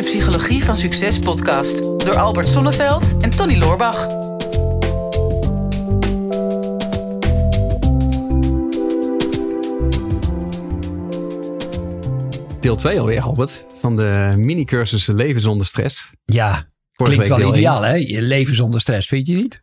de 0.00 0.06
Psychologie 0.06 0.64
van 0.64 0.76
Succes 0.76 1.18
podcast 1.18 1.78
door 1.78 2.16
Albert 2.16 2.48
Sonneveld 2.48 3.16
en 3.20 3.30
Tony 3.30 3.58
Loorbach. 3.58 4.06
Deel 12.60 12.76
2 12.76 13.00
alweer, 13.00 13.20
Albert, 13.20 13.64
van 13.74 13.96
de 13.96 14.34
mini-cursus 14.36 15.06
Leven 15.06 15.40
zonder 15.40 15.66
stress. 15.66 16.10
Ja, 16.24 16.70
Vorige 16.92 17.16
klinkt 17.16 17.36
wel 17.36 17.54
ideaal 17.54 17.82
hè? 17.82 17.94
Je 17.94 18.22
leven 18.22 18.54
zonder 18.54 18.80
stress, 18.80 19.08
vind 19.08 19.26
je 19.26 19.36
niet? 19.36 19.62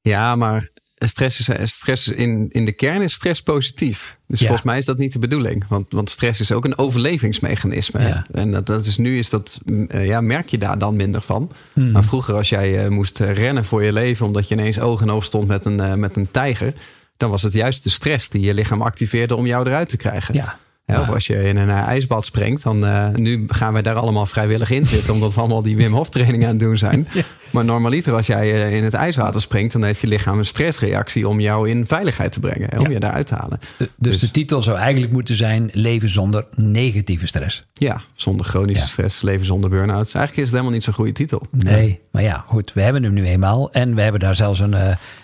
Ja, 0.00 0.36
maar 0.36 0.68
stress 0.98 1.48
is, 1.48 1.72
stress 1.72 2.08
in, 2.08 2.46
in 2.50 2.64
de 2.64 2.72
kern 2.72 3.02
is 3.02 3.12
stress 3.12 3.42
positief. 3.42 4.16
Dus 4.26 4.38
Ja. 4.38 4.46
volgens 4.46 4.66
mij 4.66 4.78
is 4.78 4.84
dat 4.84 4.98
niet 4.98 5.12
de 5.12 5.18
bedoeling. 5.18 5.64
Want, 5.68 5.86
want 5.90 6.10
stress 6.10 6.40
is 6.40 6.52
ook 6.52 6.64
een 6.64 6.78
overlevingsmechanisme. 6.78 8.00
Ja. 8.00 8.26
En 8.32 8.52
dat, 8.52 8.66
dat 8.66 8.86
is 8.86 8.96
nu 8.96 9.18
is 9.18 9.30
dat, 9.30 9.60
mm, 9.64 9.86
eh, 9.86 10.06
ja, 10.06 10.20
merk 10.20 10.48
je 10.48 10.58
daar 10.58 10.78
dan 10.78 10.96
minder 10.96 11.20
van. 11.20 11.52
Hmm. 11.72 11.90
Maar 11.90 12.04
vroeger 12.04 12.34
als 12.34 12.48
jij 12.48 12.84
eh, 12.84 12.90
moest 12.90 13.20
eh, 13.20 13.30
rennen 13.30 13.64
voor 13.64 13.82
je 13.82 13.92
leven... 13.92 14.26
omdat 14.26 14.48
je 14.48 14.54
ineens 14.54 14.80
oog 14.80 15.00
in 15.00 15.10
oog 15.10 15.24
stond 15.24 15.48
met 15.48 15.64
een, 15.64 15.80
eh, 15.80 15.94
met 15.94 16.16
een 16.16 16.30
tijger... 16.30 16.74
dan 17.16 17.30
was 17.30 17.42
het 17.42 17.52
juist 17.52 17.84
de 17.84 17.90
stress 17.90 18.28
die 18.28 18.40
je 18.42 18.54
lichaam 18.54 18.82
activeerde 18.82 19.36
om 19.36 19.46
jou 19.46 19.66
eruit 19.66 19.88
te 19.88 19.96
krijgen. 19.96 20.34
Ja. 20.34 20.58
Ja, 20.94 21.00
of 21.00 21.08
als 21.10 21.26
je 21.26 21.42
in 21.42 21.56
een 21.56 21.68
eh, 21.68 21.86
ijsbad 21.86 22.26
springt, 22.26 22.62
dan 22.62 22.86
eh, 22.86 23.08
nu 23.08 23.44
gaan 23.48 23.72
wij 23.72 23.82
daar 23.82 23.94
allemaal 23.94 24.26
vrijwillig 24.26 24.70
in 24.70 24.84
zitten, 24.86 25.14
omdat 25.14 25.34
we 25.34 25.40
allemaal 25.40 25.62
die 25.62 25.76
Wim 25.76 25.92
Hof 25.92 26.08
training 26.10 26.42
aan 26.44 26.48
het 26.50 26.58
doen 26.60 26.78
zijn. 26.78 27.08
Maar 27.50 27.64
normaliter 27.64 28.12
als 28.14 28.26
jij 28.26 28.52
eh, 28.66 28.76
in 28.76 28.84
het 28.84 28.94
ijswater 28.94 29.40
springt, 29.40 29.72
dan 29.72 29.84
heeft 29.84 30.00
je 30.00 30.06
lichaam 30.06 30.38
een 30.38 30.44
stressreactie 30.44 31.28
om 31.28 31.40
jou 31.40 31.68
in 31.68 31.86
veiligheid 31.86 32.32
te 32.32 32.40
brengen, 32.40 32.68
hè, 32.70 32.78
om 32.78 32.84
Ja. 32.84 32.90
je 32.90 32.98
daaruit 33.00 33.26
te 33.26 33.34
halen. 33.34 33.60
De- 33.76 33.90
dus, 33.96 34.12
Dus- 34.12 34.20
de 34.20 34.30
titel 34.30 34.62
zou 34.62 34.78
eigenlijk 34.78 35.12
moeten 35.12 35.34
zijn: 35.34 35.70
Leven 35.72 36.08
zonder 36.08 36.44
negatieve 36.56 37.26
stress. 37.26 37.64
Ja, 37.72 38.00
zonder 38.14 38.46
chronische 38.46 38.88
stress, 38.88 39.22
leven 39.22 39.46
zonder 39.46 39.70
burn-out. 39.70 40.14
Eigenlijk 40.14 40.36
is 40.36 40.42
het 40.42 40.50
helemaal 40.50 40.72
niet 40.72 40.84
zo'n 40.84 40.94
goede 40.94 41.12
titel. 41.12 41.42
Nee, 41.50 42.00
maar 42.10 42.22
ja, 42.22 42.44
goed, 42.46 42.72
we 42.72 42.82
hebben 42.82 43.02
hem 43.02 43.12
nu 43.12 43.26
eenmaal. 43.26 43.72
En 43.72 43.94
we 43.94 44.02
hebben 44.02 44.20
daar 44.20 44.34
zelfs 44.34 44.60
een 44.60 44.74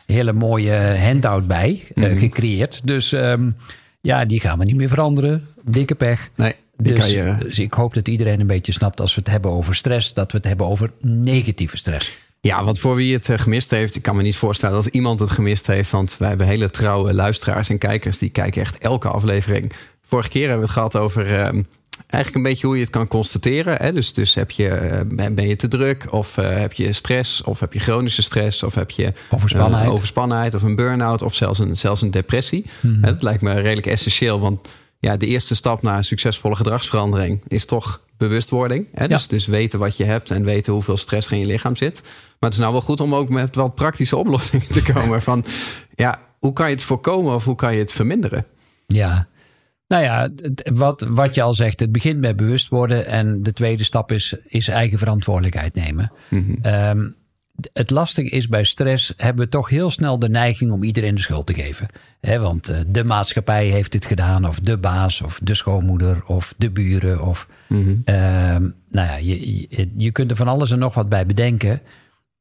hele 0.06 0.32
mooie 0.32 0.96
handout 0.98 1.46
bij 1.46 1.82
Mhm. 1.94 2.18
gecreëerd. 2.18 2.80
Dus 2.84 3.12
ehm, 3.12 3.50
ja, 4.04 4.24
die 4.24 4.40
gaan 4.40 4.58
we 4.58 4.64
niet 4.64 4.76
meer 4.76 4.88
veranderen. 4.88 5.46
Dikke 5.64 5.94
pech. 5.94 6.30
Nee, 6.34 6.54
die 6.76 6.92
Dus, 6.92 7.04
kan 7.04 7.10
je. 7.10 7.36
dus 7.38 7.58
ik 7.58 7.72
hoop 7.72 7.94
dat 7.94 8.08
iedereen 8.08 8.40
een 8.40 8.46
beetje 8.46 8.72
snapt 8.72 9.00
als 9.00 9.14
we 9.14 9.20
het 9.20 9.30
hebben 9.30 9.50
over 9.50 9.74
stress, 9.74 10.12
dat 10.12 10.32
we 10.32 10.36
het 10.36 10.46
hebben 10.46 10.66
over 10.66 10.90
negatieve 11.00 11.76
stress. 11.76 12.18
Ja, 12.40 12.64
want 12.64 12.78
voor 12.78 12.94
wie 12.94 13.14
het 13.14 13.28
eh, 13.28 13.38
gemist 13.38 13.70
heeft, 13.70 13.94
ik 13.94 14.02
kan 14.02 14.16
me 14.16 14.22
niet 14.22 14.36
voorstellen 14.36 14.82
dat 14.82 14.94
iemand 14.94 15.20
het 15.20 15.30
gemist 15.30 15.66
heeft. 15.66 15.90
Want 15.90 16.16
wij 16.18 16.28
hebben 16.28 16.46
hele 16.46 16.70
trouwe 16.70 17.14
luisteraars 17.14 17.68
en 17.68 17.78
kijkers 17.78 18.18
die 18.18 18.30
kijken 18.30 18.60
echt 18.62 18.78
elke 18.78 19.08
aflevering. 19.08 19.72
Vorige 20.02 20.28
keer 20.28 20.48
hebben 20.48 20.58
we 20.58 20.64
het 20.64 20.74
gehad 20.74 20.96
over 20.96 21.38
ehm, 21.38 21.62
eigenlijk 22.14 22.34
een 22.44 22.50
beetje 22.52 22.66
hoe 22.66 22.76
je 22.76 22.82
het 22.82 22.90
kan 22.90 23.06
constateren. 23.08 23.76
Hè? 23.76 23.92
Dus, 23.92 24.12
dus 24.12 24.34
heb 24.34 24.50
je, 24.50 24.68
eh, 24.68 25.00
ben 25.32 25.48
je 25.48 25.56
te 25.56 25.68
druk 25.68 26.06
of 26.10 26.38
eh, 26.38 26.56
heb 26.58 26.72
je 26.72 26.92
stress 26.92 27.42
of 27.42 27.60
heb 27.60 27.72
je 27.72 27.78
chronische 27.78 28.22
stress 28.22 28.62
of 28.62 28.74
heb 28.74 28.90
je 28.90 29.12
Overspannenheid. 29.30 29.86
eh, 29.86 29.92
overspannenheid 29.92 30.54
of 30.54 30.62
een 30.62 30.76
burn-out 30.76 31.22
of 31.22 31.34
zelfs 31.34 31.58
een, 31.58 31.76
zelfs 31.76 32.02
een 32.02 32.10
depressie. 32.10 32.64
Hè, 32.80 33.00
Dat 33.00 33.22
lijkt 33.22 33.42
me 33.42 33.54
redelijk 33.54 33.86
essentieel, 33.86 34.40
want 34.40 34.68
ja, 34.98 35.16
de 35.16 35.26
eerste 35.26 35.54
stap 35.54 35.82
naar 35.82 35.96
een 35.96 36.04
succesvolle 36.04 36.56
gedragsverandering 36.56 37.40
is 37.48 37.64
toch 37.64 38.00
bewustwording. 38.16 38.86
Hè? 38.94 39.08
Dus, 39.08 39.22
Ja. 39.22 39.28
dus 39.28 39.46
weten 39.46 39.78
wat 39.78 39.96
je 39.96 40.04
hebt 40.04 40.30
en 40.30 40.44
weten 40.44 40.72
hoeveel 40.72 40.96
stress 40.96 41.26
er 41.26 41.32
in 41.32 41.38
je 41.38 41.46
lichaam 41.46 41.76
zit. 41.76 42.00
Maar 42.02 42.12
het 42.50 42.52
is 42.52 42.58
nou 42.58 42.72
wel 42.72 42.82
goed 42.82 43.00
om 43.00 43.14
ook 43.14 43.28
met 43.28 43.54
wat 43.54 43.74
praktische 43.74 44.16
oplossingen 44.16 44.66
te 44.72 44.82
komen. 44.92 45.22
Van 45.22 45.44
ja, 45.94 46.20
hoe 46.38 46.52
kan 46.52 46.66
je 46.68 46.74
het 46.74 46.82
voorkomen 46.84 47.34
of 47.34 47.44
hoe 47.44 47.54
kan 47.56 47.72
je 47.74 47.78
het 47.78 47.92
verminderen? 47.92 48.46
Ja. 48.86 49.26
Nou 49.86 50.02
ja, 50.02 50.28
wat, 50.72 51.06
wat 51.08 51.34
je 51.34 51.42
al 51.42 51.54
zegt, 51.54 51.80
het 51.80 51.92
begint 51.92 52.20
met 52.20 52.36
bewust 52.36 52.68
worden. 52.68 53.06
En 53.06 53.42
de 53.42 53.52
tweede 53.52 53.84
stap 53.84 54.12
is, 54.12 54.36
is 54.46 54.68
eigen 54.68 54.98
verantwoordelijkheid 54.98 55.74
nemen. 55.74 56.12
Ehm, 56.62 57.08
d- 57.60 57.70
het 57.72 57.90
lastige 57.90 58.28
is 58.28 58.48
bij 58.48 58.64
stress 58.64 59.12
hebben 59.16 59.44
we 59.44 59.50
toch 59.50 59.68
heel 59.68 59.90
snel 59.90 60.18
de 60.18 60.28
neiging 60.28 60.72
om 60.72 60.82
iedereen 60.82 61.14
de 61.14 61.20
schuld 61.20 61.46
te 61.46 61.54
geven. 61.54 61.86
Hè, 62.20 62.38
want 62.38 62.68
eh, 62.68 62.78
de 62.86 63.04
maatschappij 63.04 63.66
heeft 63.66 63.92
het 63.92 64.06
gedaan, 64.06 64.46
of 64.46 64.60
de 64.60 64.78
baas, 64.78 65.22
of 65.22 65.40
de 65.42 65.54
schoonmoeder, 65.54 66.24
of 66.26 66.54
de 66.56 66.70
buren. 66.70 67.22
Of, 67.22 67.48
ehm, 68.04 68.62
nou 68.90 69.06
ja, 69.08 69.16
je, 69.16 69.50
je, 69.70 69.90
je 69.94 70.10
kunt 70.10 70.30
er 70.30 70.36
van 70.36 70.48
alles 70.48 70.70
en 70.70 70.78
nog 70.78 70.94
wat 70.94 71.08
bij 71.08 71.26
bedenken. 71.26 71.80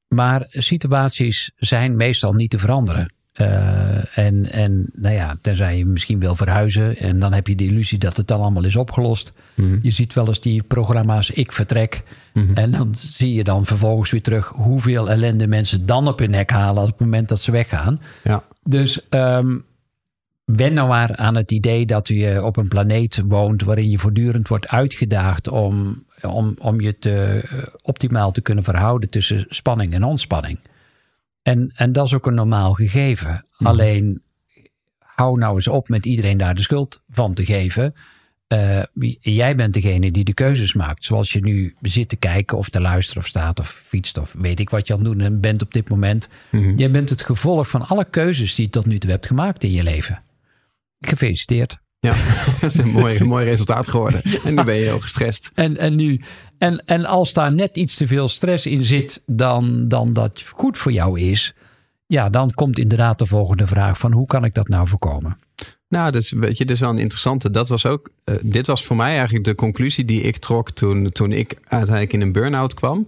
Maar 0.08 0.46
situaties 0.50 1.52
zijn 1.58 1.96
meestal 1.96 2.34
niet 2.34 2.50
te 2.50 2.58
veranderen. 2.60 3.14
Eh, 3.34 4.18
en, 4.18 4.52
en 4.52 4.90
nou 4.94 5.16
ja, 5.16 5.38
tenzij 5.42 5.78
je 5.78 5.86
misschien 5.86 6.20
wil 6.20 6.36
verhuizen. 6.36 6.98
En 6.98 7.20
dan 7.20 7.34
heb 7.34 7.48
je 7.48 7.56
de 7.56 7.66
illusie 7.66 7.98
dat 7.98 8.18
het 8.18 8.28
dan 8.28 8.42
allemaal 8.42 8.64
is 8.64 8.76
opgelost. 8.76 9.34
Je 9.82 9.92
ziet 9.92 10.14
wel 10.14 10.28
eens 10.28 10.42
die 10.42 10.64
programma's 10.64 11.30
Ik 11.30 11.52
Vertrek. 11.52 12.04
En 12.54 12.72
dan 12.72 12.96
zie 12.98 13.34
je 13.34 13.44
dan 13.44 13.66
vervolgens 13.66 14.12
weer 14.12 14.22
terug 14.22 14.48
hoeveel 14.48 15.10
ellende 15.10 15.48
mensen 15.48 15.86
dan 15.86 16.08
op 16.08 16.20
hun 16.20 16.30
nek 16.30 16.50
halen 16.50 16.84
op 16.84 16.90
het 16.90 17.00
moment 17.00 17.30
dat 17.30 17.42
ze 17.42 17.52
weggaan. 17.52 18.00
Ja, 18.24 18.44
Dus 18.64 19.10
ehm 19.10 19.56
wen 20.46 20.74
nou 20.74 20.88
maar 20.88 21.16
aan 21.16 21.36
het 21.36 21.52
idee 21.52 21.86
dat 21.86 22.08
je 22.08 22.44
op 22.44 22.58
een 22.58 22.68
planeet 22.68 23.22
woont 23.28 23.64
waarin 23.64 23.90
je 23.90 23.98
voortdurend 23.98 24.48
wordt 24.48 24.68
uitgedaagd 24.68 25.48
om, 25.48 26.04
om, 26.22 26.56
om 26.60 26.82
je 26.82 27.00
te, 27.00 27.42
eh, 27.50 27.58
optimaal 27.82 28.32
te 28.32 28.42
kunnen 28.42 28.64
verhouden 28.64 29.10
tussen 29.10 29.46
spanning 29.50 29.94
en 29.94 30.04
ontspanning. 30.04 30.60
En, 31.44 31.72
en 31.76 31.92
dat 31.92 32.06
is 32.06 32.14
ook 32.14 32.26
een 32.26 32.34
normaal 32.34 32.74
gegeven. 32.74 33.46
Alleen 33.58 34.22
hou 35.00 35.40
nou 35.40 35.56
eens 35.56 35.68
op 35.68 35.90
met 35.90 36.06
iedereen 36.06 36.38
daar 36.38 36.56
de 36.56 36.62
schuld 36.62 37.04
van 37.10 37.34
te 37.34 37.46
geven. 37.46 37.94
Eh, 38.48 38.84
jij 39.20 39.56
bent 39.56 39.74
degene 39.74 40.12
die 40.12 40.24
de 40.24 40.34
keuzes 40.34 40.74
maakt. 40.74 41.04
Zoals 41.04 41.32
je 41.32 41.40
nu 41.40 41.76
zit 41.82 42.10
te 42.10 42.16
kijken 42.16 42.58
of 42.58 42.70
te 42.70 42.82
luisteren 42.82 43.22
of 43.22 43.28
staat 43.28 43.60
of 43.60 43.70
fietst 43.70 44.18
of 44.18 44.36
weet 44.38 44.60
ik 44.60 44.70
wat 44.70 44.88
je 44.88 44.94
aan 44.94 45.06
het 45.06 45.20
doen 45.20 45.40
bent 45.40 45.62
op 45.62 45.74
dit 45.74 45.90
moment. 45.90 46.28
Jij 46.76 46.92
bent 46.92 47.10
het 47.10 47.24
gevolg 47.24 47.70
van 47.70 47.88
alle 47.88 48.06
keuzes 48.10 48.56
die 48.56 48.66
je 48.66 48.72
tot 48.72 48.86
nu 48.86 48.98
toe 48.98 49.10
hebt 49.10 49.28
gemaakt 49.28 49.64
in 49.64 49.72
je 49.72 49.84
leven. 49.84 50.22
Gefeliciteerd. 51.00 51.78
ja. 52.00 52.16
dat 52.62 52.72
is 52.72 52.78
een 52.78 52.92
mooi, 52.92 53.18
een 53.20 53.28
mooi 53.28 53.46
resultaat 53.46 53.88
geworden. 53.88 54.22
En 54.44 54.56
nu 54.56 54.64
ben 54.64 54.76
je 54.76 54.82
heel 54.82 55.00
gestrest. 55.00 55.52
En, 55.54 55.78
en, 55.78 55.96
nu, 55.96 56.22
en, 56.58 56.86
en 56.86 57.06
als 57.06 57.34
daar 57.34 57.54
net 57.54 57.78
iets 57.78 57.96
te 57.96 58.08
veel 58.08 58.28
stress 58.28 58.66
in 58.66 58.84
zit 58.84 59.22
dan, 59.26 59.88
dan 59.88 60.12
dat 60.12 60.44
goed 60.56 60.78
voor 60.78 60.92
jou 60.92 61.20
is, 61.20 61.54
ja, 62.06 62.30
dan 62.30 62.52
komt 62.52 62.80
inderdaad 62.80 63.20
de 63.20 63.26
volgende 63.26 63.68
vraag 63.68 63.98
van 63.98 64.12
hoe 64.12 64.28
kan 64.28 64.44
ik 64.44 64.54
dat 64.54 64.68
nou 64.68 64.88
voorkomen? 64.88 65.38
Nou, 65.88 66.18
is, 66.18 66.32
weet 66.32 66.58
je, 66.58 66.66
dat 66.66 66.76
is 66.76 66.82
wel 66.82 66.90
een 66.90 66.98
interessante. 66.98 67.52
Dat 67.52 67.70
was 67.70 67.86
ook, 67.86 68.10
eh, 68.24 68.36
dit 68.42 68.68
was 68.68 68.86
voor 68.86 68.96
mij 68.96 69.16
eigenlijk 69.16 69.46
de 69.46 69.56
conclusie 69.56 70.06
die 70.06 70.22
ik 70.22 70.38
trok 70.38 70.72
toen, 70.72 71.12
toen 71.12 71.32
ik 71.32 71.58
uiteindelijk 71.64 72.14
in 72.14 72.22
een 72.22 72.32
burn-out 72.32 72.74
kwam. 72.74 73.08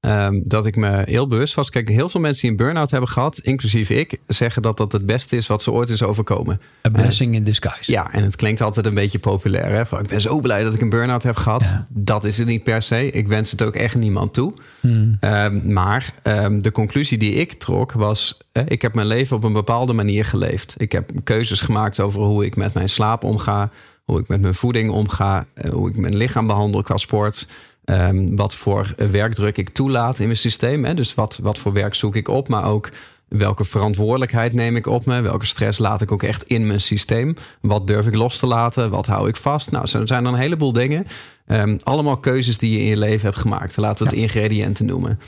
Ehm, 0.00 0.40
dat 0.44 0.66
ik 0.66 0.76
me 0.76 1.02
heel 1.04 1.26
bewust 1.26 1.54
was. 1.54 1.70
Kijk, 1.70 1.88
heel 1.88 2.08
veel 2.08 2.20
mensen 2.20 2.42
die 2.42 2.50
een 2.50 2.56
burn-out 2.56 2.90
hebben 2.90 3.08
gehad, 3.08 3.38
inclusief 3.38 3.90
ik, 3.90 4.18
zeggen 4.26 4.62
dat 4.62 4.76
dat 4.76 4.92
het 4.92 5.06
beste 5.06 5.36
is 5.36 5.46
wat 5.46 5.62
ze 5.62 5.72
ooit 5.72 5.88
is 5.88 6.02
overkomen. 6.02 6.60
A 6.86 6.90
blessing 6.90 7.34
in 7.34 7.44
disguise. 7.44 7.92
Ja, 7.92 8.12
en 8.12 8.22
het 8.22 8.36
klinkt 8.36 8.60
altijd 8.60 8.86
een 8.86 8.94
beetje 8.94 9.18
populair. 9.18 9.72
Hè? 9.72 9.86
Van, 9.86 10.00
ik 10.00 10.08
ben 10.08 10.20
zo 10.20 10.40
blij 10.40 10.62
dat 10.62 10.74
ik 10.74 10.80
een 10.80 10.88
burn-out 10.90 11.22
heb 11.22 11.36
gehad. 11.36 11.62
Ja. 11.62 11.86
Dat 11.88 12.24
is 12.24 12.38
het 12.38 12.46
niet 12.46 12.62
per 12.62 12.82
se. 12.82 13.10
Ik 13.10 13.28
wens 13.28 13.50
het 13.50 13.62
ook 13.62 13.74
echt 13.74 13.94
niemand 13.94 14.34
toe. 14.34 14.54
Hmm. 14.80 15.16
Ehm, 15.20 15.72
maar 15.72 16.14
ehm, 16.22 16.60
de 16.60 16.72
conclusie 16.72 17.18
die 17.18 17.32
ik 17.34 17.52
trok 17.52 17.92
was... 17.92 18.38
eh, 18.52 18.62
ik 18.66 18.82
heb 18.82 18.94
mijn 18.94 19.06
leven 19.06 19.36
op 19.36 19.44
een 19.44 19.52
bepaalde 19.52 19.92
manier 19.92 20.24
geleefd. 20.24 20.74
Ik 20.76 20.92
heb 20.92 21.10
keuzes 21.24 21.60
gemaakt 21.60 22.00
over 22.00 22.22
hoe 22.22 22.44
ik 22.44 22.56
met 22.56 22.74
mijn 22.74 22.88
slaap 22.88 23.24
omga... 23.24 23.70
hoe 24.04 24.20
ik 24.20 24.28
met 24.28 24.40
mijn 24.40 24.54
voeding 24.54 24.90
omga... 24.90 25.46
eh, 25.54 25.70
hoe 25.70 25.88
ik 25.88 25.96
mijn 25.96 26.16
lichaam 26.16 26.46
behandel 26.46 26.82
qua 26.82 26.96
sport... 26.96 27.46
ehm, 27.84 28.36
wat 28.36 28.54
voor 28.54 28.94
werkdruk 29.10 29.56
ik 29.56 29.70
toelaat 29.70 30.18
in 30.18 30.26
mijn 30.26 30.36
systeem. 30.36 30.84
Hè? 30.84 30.94
Dus 30.94 31.14
wat, 31.14 31.38
wat 31.42 31.58
voor 31.58 31.72
werk 31.72 31.94
zoek 31.94 32.16
ik 32.16 32.28
op, 32.28 32.48
maar 32.48 32.64
ook... 32.64 32.90
Welke 33.28 33.64
verantwoordelijkheid 33.64 34.52
neem 34.52 34.76
ik 34.76 34.86
op 34.86 35.06
me? 35.06 35.20
Welke 35.20 35.46
stress 35.46 35.78
laat 35.78 36.00
ik 36.00 36.12
ook 36.12 36.22
echt 36.22 36.44
in 36.44 36.66
mijn 36.66 36.80
systeem? 36.80 37.34
Wat 37.60 37.86
durf 37.86 38.06
ik 38.06 38.14
los 38.14 38.38
te 38.38 38.46
laten? 38.46 38.90
Wat 38.90 39.06
hou 39.06 39.28
ik 39.28 39.36
vast? 39.36 39.70
Nou, 39.70 39.86
zo 39.86 40.06
zijn 40.06 40.24
er 40.24 40.32
een 40.32 40.38
heleboel 40.38 40.72
dingen. 40.72 41.06
Ehm, 41.46 41.78
allemaal 41.82 42.16
keuzes 42.16 42.58
die 42.58 42.72
je 42.72 42.78
in 42.78 42.84
je 42.84 42.96
leven 42.96 43.26
hebt 43.26 43.40
gemaakt. 43.40 43.76
Laten 43.76 44.04
we 44.04 44.10
het 44.10 44.20
ingrediënten 44.20 44.86
noemen. 44.86 45.18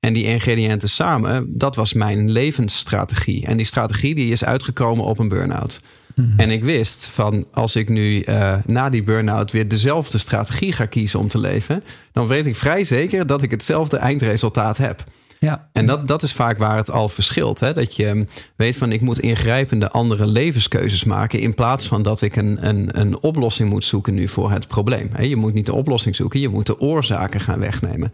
En 0.00 0.12
die 0.12 0.24
ingrediënten 0.24 0.88
samen, 0.88 1.58
dat 1.58 1.76
was 1.76 1.92
mijn 1.92 2.30
levensstrategie. 2.30 3.46
En 3.46 3.56
die 3.56 3.66
strategie 3.66 4.14
die 4.14 4.32
is 4.32 4.44
uitgekomen 4.44 5.04
op 5.04 5.18
een 5.18 5.28
burn-out. 5.28 5.80
En 6.36 6.50
ik 6.50 6.64
wist 6.64 7.06
van 7.06 7.46
als 7.52 7.76
ik 7.76 7.88
nu 7.88 8.20
eh, 8.20 8.56
na 8.66 8.90
die 8.90 9.02
burn-out 9.02 9.52
weer 9.52 9.68
dezelfde 9.68 10.18
strategie 10.18 10.72
ga 10.72 10.86
kiezen 10.86 11.18
om 11.18 11.28
te 11.28 11.38
leven, 11.38 11.84
dan 12.12 12.26
weet 12.26 12.46
ik 12.46 12.56
vrij 12.56 12.84
zeker 12.84 13.26
dat 13.26 13.42
ik 13.42 13.50
hetzelfde 13.50 13.96
eindresultaat 13.96 14.76
heb. 14.76 15.04
Ja. 15.38 15.68
En 15.72 15.86
dat, 15.86 16.08
dat 16.08 16.22
is 16.22 16.32
vaak 16.32 16.58
waar 16.58 16.76
het 16.76 16.90
al 16.90 17.08
verschilt. 17.08 17.60
Hè? 17.60 17.72
Dat 17.72 17.96
je 17.96 18.26
weet 18.56 18.76
van 18.76 18.92
ik 18.92 19.00
moet 19.00 19.18
ingrijpende 19.18 19.90
andere 19.90 20.26
levenskeuzes 20.26 21.04
maken. 21.04 21.40
In 21.40 21.54
plaats 21.54 21.86
van 21.86 22.02
dat 22.02 22.22
ik 22.22 22.36
een, 22.36 22.68
een, 22.68 23.00
een 23.00 23.22
oplossing 23.22 23.70
moet 23.70 23.84
zoeken 23.84 24.14
nu 24.14 24.28
voor 24.28 24.50
het 24.50 24.68
probleem. 24.68 25.10
Je 25.20 25.36
moet 25.36 25.54
niet 25.54 25.66
de 25.66 25.74
oplossing 25.74 26.16
zoeken, 26.16 26.40
je 26.40 26.48
moet 26.48 26.66
de 26.66 26.80
oorzaken 26.80 27.40
gaan 27.40 27.58
wegnemen. 27.58 28.12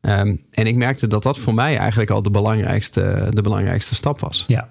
Ehm, 0.00 0.36
en 0.50 0.66
ik 0.66 0.74
merkte 0.74 1.06
dat 1.06 1.22
dat 1.22 1.38
voor 1.38 1.54
mij 1.54 1.76
eigenlijk 1.76 2.10
al 2.10 2.22
de 2.22 2.30
belangrijkste, 2.30 3.26
de 3.30 3.42
belangrijkste 3.42 3.94
stap 3.94 4.20
was. 4.20 4.44
Ja. 4.46 4.68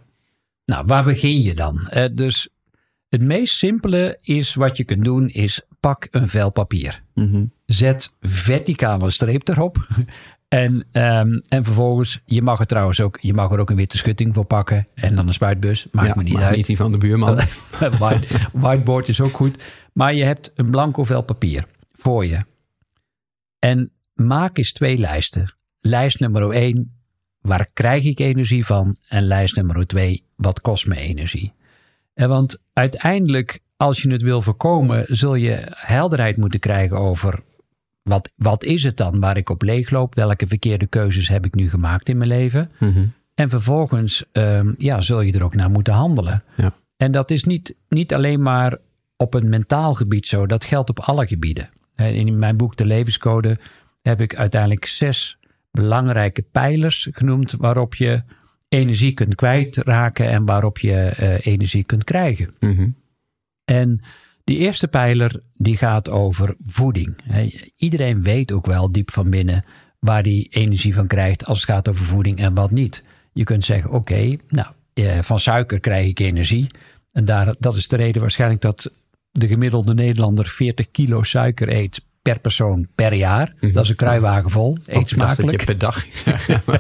Nou, 0.66 0.84
waar 0.88 1.04
begin 1.04 1.42
je 1.42 1.54
dan? 1.54 1.88
Eh, 1.90 2.06
dus 2.12 2.50
het 3.14 3.22
meest 3.24 3.58
simpele 3.58 4.20
is 4.22 4.54
wat 4.54 4.78
je 4.78 4.84
kunt 4.84 5.04
doen, 5.04 5.30
is 5.30 5.62
pak 5.80 6.08
een 6.12 6.28
vel 6.28 6.50
papier. 6.50 7.04
Mhm. 7.14 7.46
Zet 7.66 8.12
verticaal 8.22 9.02
een 9.02 9.12
streep 9.12 9.48
erop. 9.48 9.78
En, 10.48 10.86
ehm, 10.92 11.40
en 11.50 11.64
vervolgens, 11.64 12.22
je 12.26 12.42
mag 12.42 12.60
er 12.60 12.66
trouwens 12.66 13.02
ook, 13.02 13.18
je 13.22 13.34
mag 13.34 13.52
er 13.52 13.60
ook 13.60 13.70
een 13.70 13.76
witte 13.76 13.98
schutting 13.98 14.34
voor 14.34 14.46
pakken. 14.46 14.88
En 14.96 15.16
dan 15.16 15.28
een 15.28 15.34
spuitbus. 15.34 15.88
Maakt 15.92 16.08
Ja, 16.08 16.14
me 16.16 16.24
niet 16.24 16.34
maar 16.34 16.44
uit. 16.44 16.56
niet 16.56 16.66
die 16.66 16.78
van 16.78 16.92
de 16.92 16.98
buurman. 16.98 17.36
White- 18.00 18.28
Whiteboard 18.54 19.08
is 19.08 19.22
ook 19.22 19.34
goed. 19.36 19.58
Maar 19.94 20.14
je 20.14 20.24
hebt 20.24 20.52
een 20.56 20.70
blanco 20.72 21.04
vel 21.04 21.22
papier 21.22 21.66
voor 21.94 22.26
je. 22.26 22.40
En 23.60 23.92
maak 24.14 24.58
eens 24.58 24.72
twee 24.74 24.98
lijsten. 24.98 25.54
Lijst 25.80 26.20
nummer 26.20 26.50
1, 26.52 26.92
waar 27.42 27.70
krijg 27.74 28.04
ik 28.04 28.20
energie 28.20 28.66
van? 28.66 28.98
En 29.08 29.24
lijst 29.24 29.56
nummer 29.56 29.88
2, 29.88 30.24
wat 30.36 30.62
kost 30.62 30.88
me 30.88 30.96
energie? 30.96 31.54
En 32.14 32.30
want 32.30 32.64
uiteindelijk, 32.74 33.60
als 33.78 34.02
je 34.02 34.12
het 34.12 34.22
wil 34.22 34.42
voorkomen, 34.42 35.06
zul 35.08 35.36
je 35.36 35.68
helderheid 35.70 36.38
moeten 36.38 36.60
krijgen 36.60 36.98
over 36.98 37.44
wat, 38.04 38.32
wat 38.36 38.64
is 38.64 38.84
het 38.84 38.98
dan 38.98 39.20
waar 39.20 39.38
ik 39.38 39.50
op 39.50 39.62
leegloop? 39.62 40.16
Welke 40.16 40.48
verkeerde 40.48 40.88
keuzes 40.88 41.28
heb 41.28 41.46
ik 41.46 41.56
nu 41.56 41.70
gemaakt 41.70 42.10
in 42.10 42.18
mijn 42.18 42.30
leven? 42.30 42.72
Mhm. 42.80 43.06
En 43.36 43.50
vervolgens 43.50 44.26
ehm, 44.32 44.74
ja, 44.78 45.02
zul 45.02 45.22
je 45.22 45.34
er 45.34 45.44
ook 45.44 45.56
naar 45.56 45.72
moeten 45.72 45.94
handelen. 45.94 46.44
Ja. 46.56 46.74
En 46.98 47.12
dat 47.12 47.32
is 47.32 47.44
niet, 47.44 47.76
niet 47.90 48.14
alleen 48.14 48.42
maar 48.42 48.78
op 49.18 49.34
een 49.34 49.50
mentaal 49.50 49.94
gebied 49.94 50.28
zo, 50.28 50.46
dat 50.46 50.66
geldt 50.66 50.90
op 50.90 51.00
alle 51.00 51.28
gebieden. 51.28 51.70
Eh, 51.96 52.16
In 52.16 52.40
mijn 52.40 52.58
boek 52.58 52.76
De 52.76 52.86
Levenscode 52.86 53.58
heb 54.02 54.22
ik 54.22 54.36
uiteindelijk 54.36 54.86
zes 54.86 55.38
belangrijke 55.72 56.42
pijlers 56.42 57.08
genoemd 57.12 57.52
waarop 57.58 57.96
je 57.96 58.24
energie 58.74 59.14
kunt 59.14 59.36
kwijtraken 59.36 60.30
en 60.30 60.46
waarop 60.46 60.80
je 60.80 60.94
eh, 60.94 61.46
energie 61.46 61.84
kunt 61.84 62.04
krijgen. 62.04 62.54
Mhm. 62.60 62.90
En 63.66 64.02
die 64.44 64.58
eerste 64.58 64.88
pijler 64.88 65.42
die 65.54 65.78
gaat 65.78 66.10
over 66.10 66.56
voeding. 66.66 67.16
Iedereen 67.78 68.24
weet 68.24 68.52
ook 68.52 68.66
wel 68.66 68.92
diep 68.92 69.12
van 69.12 69.30
binnen 69.30 69.66
waar 70.00 70.22
hij 70.22 70.48
energie 70.50 70.94
van 70.94 71.08
krijgt 71.08 71.46
als 71.46 71.62
het 71.62 71.70
gaat 71.70 71.90
over 71.90 72.06
voeding 72.06 72.40
en 72.40 72.54
wat 72.54 72.72
niet. 72.72 73.04
Je 73.34 73.44
kunt 73.44 73.66
zeggen, 73.66 73.92
oké, 73.92 74.36
nou, 74.50 74.68
eh, 74.94 75.22
van 75.22 75.40
suiker 75.40 75.80
krijg 75.80 76.08
ik 76.08 76.20
energie. 76.20 76.68
En 77.12 77.26
daar, 77.26 77.56
dat 77.60 77.76
is 77.76 77.88
de 77.88 77.96
reden 77.96 78.22
waarschijnlijk 78.22 78.62
dat 78.62 78.92
de 79.32 79.48
gemiddelde 79.48 79.94
Nederlander 79.94 80.46
40 80.46 80.92
kilo 80.92 81.24
suiker 81.24 81.70
eet 81.70 82.02
per 82.24 82.40
persoon 82.40 82.88
per 82.96 83.14
jaar. 83.14 83.54
Dat 83.60 83.84
is 83.84 83.90
een 83.90 83.96
kruiwagen 83.96 84.50
vol. 84.50 84.78
Eet 84.86 84.94
dacht 84.94 85.10
dat 85.10 85.10
smakelijk. 85.10 85.60
je 85.60 85.66
per 85.66 85.78
dag. 85.78 86.06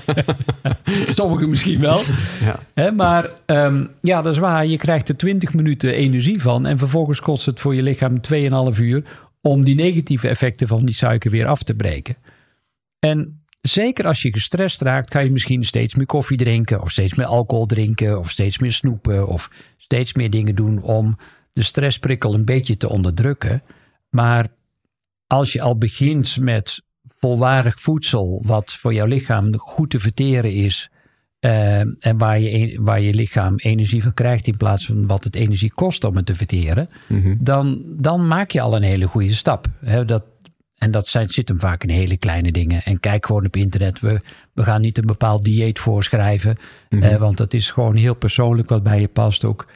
Sommigen 1.15 1.49
misschien 1.49 1.79
wel. 1.79 2.01
Ja. 2.75 2.91
Maar 2.91 3.31
ehm, 3.45 3.85
ja, 4.01 4.21
dat 4.21 4.33
is 4.33 4.39
waar. 4.39 4.65
Je 4.65 4.77
krijgt 4.77 5.09
er 5.09 5.17
20 5.17 5.53
minuten 5.53 5.93
energie 5.93 6.41
van. 6.41 6.65
En 6.65 6.77
vervolgens 6.77 7.19
kost 7.19 7.45
het 7.45 7.59
voor 7.59 7.75
je 7.75 7.83
lichaam 7.83 8.19
2,5 8.73 8.79
uur 8.79 9.03
om 9.41 9.63
die 9.65 9.75
negatieve 9.75 10.27
effecten 10.27 10.67
van 10.67 10.85
die 10.85 10.95
suiker 10.95 11.31
weer 11.31 11.47
af 11.47 11.63
te 11.63 11.75
breken. 11.75 12.15
En 12.99 13.43
zeker 13.61 14.07
als 14.07 14.21
je 14.21 14.33
gestrest 14.33 14.81
raakt, 14.81 15.09
kan 15.09 15.23
je 15.23 15.31
misschien 15.31 15.63
steeds 15.63 15.95
meer 15.95 16.05
koffie 16.05 16.37
drinken, 16.37 16.81
of 16.81 16.91
steeds 16.91 17.13
meer 17.13 17.25
alcohol 17.25 17.65
drinken, 17.65 18.19
of 18.19 18.29
steeds 18.29 18.59
meer 18.59 18.71
snoepen, 18.71 19.27
of 19.27 19.49
steeds 19.77 20.13
meer 20.13 20.29
dingen 20.29 20.55
doen 20.55 20.81
om 20.81 21.17
de 21.53 21.63
stressprikkel 21.63 22.33
een 22.33 22.45
beetje 22.45 22.77
te 22.77 22.89
onderdrukken. 22.89 23.63
Maar 24.09 24.47
als 25.33 25.53
je 25.53 25.61
al 25.61 25.77
begint 25.77 26.37
met 26.39 26.81
volwaardig 27.19 27.79
voedsel, 27.79 28.43
wat 28.45 28.73
voor 28.73 28.93
jouw 28.93 29.05
lichaam 29.05 29.57
goed 29.57 29.89
te 29.89 29.99
verteren 29.99 30.51
is, 30.53 30.89
eh, 31.39 31.79
en 31.79 32.17
waar 32.17 32.39
je, 32.39 32.81
waar 32.81 33.01
je 33.01 33.13
lichaam 33.13 33.55
energie 33.57 34.03
van 34.03 34.13
krijgt 34.13 34.47
in 34.47 34.57
plaats 34.57 34.85
van 34.85 35.07
wat 35.07 35.23
het 35.23 35.35
energie 35.35 35.71
kost 35.71 36.03
om 36.03 36.15
het 36.15 36.25
te 36.25 36.35
verteren, 36.35 36.89
Mhm. 37.07 37.35
dan, 37.39 37.81
dan 37.85 38.27
maak 38.27 38.51
je 38.51 38.61
al 38.61 38.75
een 38.75 38.83
hele 38.83 39.07
goede 39.07 39.33
stap. 39.33 39.67
Dat, 40.05 40.23
en 40.77 40.91
dat 40.91 41.07
zijn, 41.07 41.29
zit 41.29 41.47
hem 41.47 41.59
vaak 41.59 41.83
in 41.83 41.89
hele 41.89 42.17
kleine 42.17 42.51
dingen. 42.51 42.83
En 42.83 42.99
kijk 42.99 43.25
gewoon 43.25 43.45
op 43.45 43.55
internet. 43.55 43.99
We, 43.99 44.21
we 44.53 44.63
gaan 44.63 44.81
niet 44.81 44.97
een 44.97 45.05
bepaald 45.05 45.43
dieet 45.43 45.79
voorschrijven. 45.79 46.57
eh, 46.89 47.15
want 47.15 47.37
dat 47.37 47.53
is 47.53 47.71
gewoon 47.71 47.95
heel 47.95 48.15
persoonlijk 48.15 48.69
wat 48.69 48.83
bij 48.83 48.99
je 48.99 49.07
past. 49.07 49.45
Ook 49.45 49.67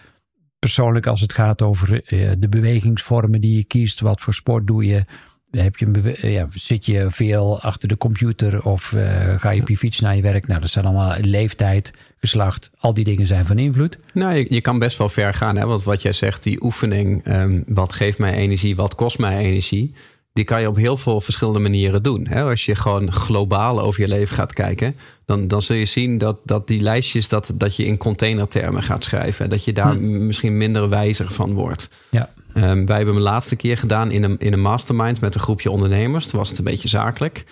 persoonlijk 0.60 1.07
als 1.07 1.21
het 1.21 1.33
gaat 1.33 1.62
over 1.62 2.03
eh, 2.03 2.31
de 2.39 2.50
bewegingsvormen 2.50 3.42
die 3.42 3.56
je 3.57 3.63
kiest. 3.63 4.00
Wat 4.00 4.21
voor 4.21 4.33
sport 4.33 4.68
doe 4.68 4.86
je? 4.86 5.03
Heb 5.52 5.78
je 5.78 5.92
eh, 6.02 6.34
ja, 6.34 6.46
zit 6.54 6.86
je 6.86 7.06
veel 7.10 7.62
achter 7.62 7.88
de 7.88 7.98
computer 7.98 8.64
of 8.66 8.94
eh, 8.94 9.40
ga 9.40 9.50
je 9.50 9.62
op 9.62 9.70
je 9.70 9.78
fiets 9.78 10.00
naar 10.00 10.16
je 10.16 10.22
werk? 10.22 10.48
Nou, 10.48 10.60
dat 10.62 10.70
zijn 10.70 10.86
allemaal 10.86 11.16
leeftijd, 11.22 11.94
geslacht. 12.20 12.70
Al 12.80 12.94
die 12.94 13.04
dingen 13.04 13.28
zijn 13.28 13.46
van 13.46 13.58
invloed. 13.58 13.98
Nou, 14.14 14.34
je, 14.36 14.46
je 14.50 14.62
kan 14.62 14.80
best 14.80 14.98
wel 14.98 15.10
ver 15.10 15.34
gaan. 15.34 15.58
Hè? 15.58 15.66
Want 15.66 15.84
wat 15.84 16.02
jij 16.02 16.14
zegt, 16.14 16.44
die 16.44 16.64
oefening, 16.64 17.24
ehm, 17.24 17.62
wat 17.68 17.94
geeft 17.94 18.18
mij 18.18 18.34
energie, 18.34 18.76
wat 18.76 18.96
kost 18.96 19.20
mij 19.20 19.38
energie, 19.38 19.94
die 20.34 20.46
kan 20.46 20.62
je 20.62 20.68
op 20.68 20.76
heel 20.76 20.98
veel 20.98 21.22
verschillende 21.22 21.60
manieren 21.60 22.04
doen. 22.04 22.28
Hè? 22.28 22.44
Als 22.44 22.66
je 22.66 22.76
gewoon 22.76 23.12
globaal 23.12 23.82
over 23.82 24.02
je 24.02 24.08
leven 24.08 24.36
gaat 24.36 24.54
kijken, 24.54 24.96
dan, 25.26 25.48
dan 25.48 25.62
zul 25.62 25.76
je 25.76 25.86
zien 25.86 26.18
dat, 26.18 26.38
dat 26.44 26.68
die 26.68 26.82
lijstjes, 26.82 27.30
dat, 27.30 27.52
dat 27.56 27.76
je 27.76 27.86
in 27.86 27.98
containertermen 27.98 28.84
gaat 28.84 29.04
schrijven. 29.04 29.44
En 29.46 29.50
dat 29.50 29.66
je 29.66 29.74
daar 29.74 29.96
m- 29.96 30.26
misschien 30.26 30.58
minder 30.58 30.90
wijzer 30.90 31.32
van 31.32 31.54
wordt. 31.54 31.90
Ja. 32.10 32.30
Ehm, 32.57 32.86
wij 32.86 32.95
hebben 32.95 33.13
hem 33.13 33.24
de 33.24 33.30
laatste 33.30 33.56
keer 33.56 33.77
gedaan 33.77 34.12
in 34.12 34.24
een, 34.24 34.38
in 34.38 34.54
een 34.54 34.62
mastermind 34.62 35.21
met 35.21 35.36
een 35.36 35.42
groepje 35.42 35.71
ondernemers. 35.71 36.27
Toen 36.27 36.39
was 36.39 36.50
het 36.50 36.57
een 36.57 36.63
beetje 36.63 36.88
zakelijk. 36.88 37.44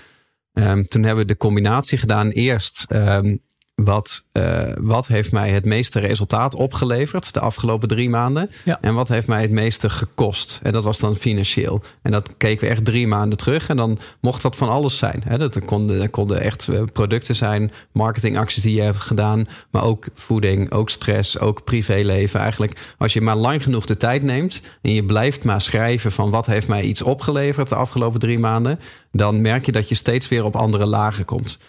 Ehm, 0.53 0.83
toen 0.83 1.03
hebben 1.03 1.25
we 1.25 1.31
de 1.31 1.37
combinatie 1.37 1.97
gedaan. 1.97 2.29
Eerst, 2.29 2.85
ehm, 2.87 3.37
wat, 3.75 4.25
eh, 4.31 4.63
wat 4.77 5.07
heeft 5.07 5.31
mij 5.31 5.51
het 5.51 5.65
meeste 5.65 5.99
resultaat 5.99 6.55
opgeleverd 6.55 7.33
de 7.33 7.39
afgelopen 7.39 7.87
drie 7.87 8.09
maanden? 8.09 8.49
Ja. 8.63 8.77
En 8.81 8.93
wat 8.93 9.07
heeft 9.07 9.27
mij 9.27 9.41
het 9.41 9.51
meeste 9.51 9.89
gekost? 9.89 10.59
En 10.63 10.71
dat 10.71 10.83
was 10.83 10.99
dan 10.99 11.15
financieel. 11.15 11.81
En 12.01 12.11
dat 12.11 12.37
keken 12.37 12.63
we 12.63 12.71
echt 12.71 12.85
drie 12.85 13.07
maanden 13.07 13.37
terug. 13.37 13.69
En 13.69 13.77
dan 13.77 13.99
mocht 14.19 14.41
dat 14.41 14.55
van 14.55 14.69
alles 14.69 14.97
zijn. 14.97 15.23
Hè? 15.27 15.37
Dat 15.37 15.65
konden, 15.65 15.99
dat 15.99 16.09
konden 16.09 16.41
echt 16.41 16.67
eh, 16.67 16.83
producten 16.93 17.35
zijn, 17.35 17.71
marketingacties 17.91 18.63
die 18.63 18.75
je 18.75 18.81
hebt 18.81 18.99
gedaan. 18.99 19.47
Maar 19.69 19.83
ook 19.83 20.07
voeding, 20.13 20.71
ook 20.71 20.89
stress, 20.89 21.39
ook 21.39 21.63
privéleven. 21.63 22.39
Eigenlijk 22.39 22.93
als 22.97 23.13
je 23.13 23.21
maar 23.21 23.35
lang 23.35 23.63
genoeg 23.63 23.85
de 23.85 23.97
tijd 23.97 24.23
neemt. 24.23 24.61
En 24.81 24.93
je 24.93 25.03
blijft 25.03 25.43
maar 25.43 25.61
schrijven 25.61 26.11
van 26.11 26.29
wat 26.29 26.45
heeft 26.45 26.67
mij 26.67 26.81
iets 26.81 27.01
opgeleverd 27.01 27.69
de 27.69 27.75
afgelopen 27.75 28.19
drie 28.19 28.39
maanden. 28.39 28.79
Dan 29.11 29.41
merk 29.41 29.65
je 29.65 29.71
dat 29.71 29.89
je 29.89 29.95
steeds 29.95 30.27
weer 30.27 30.45
op 30.45 30.55
andere 30.55 30.85
lagen 30.85 31.25
komt. 31.25 31.59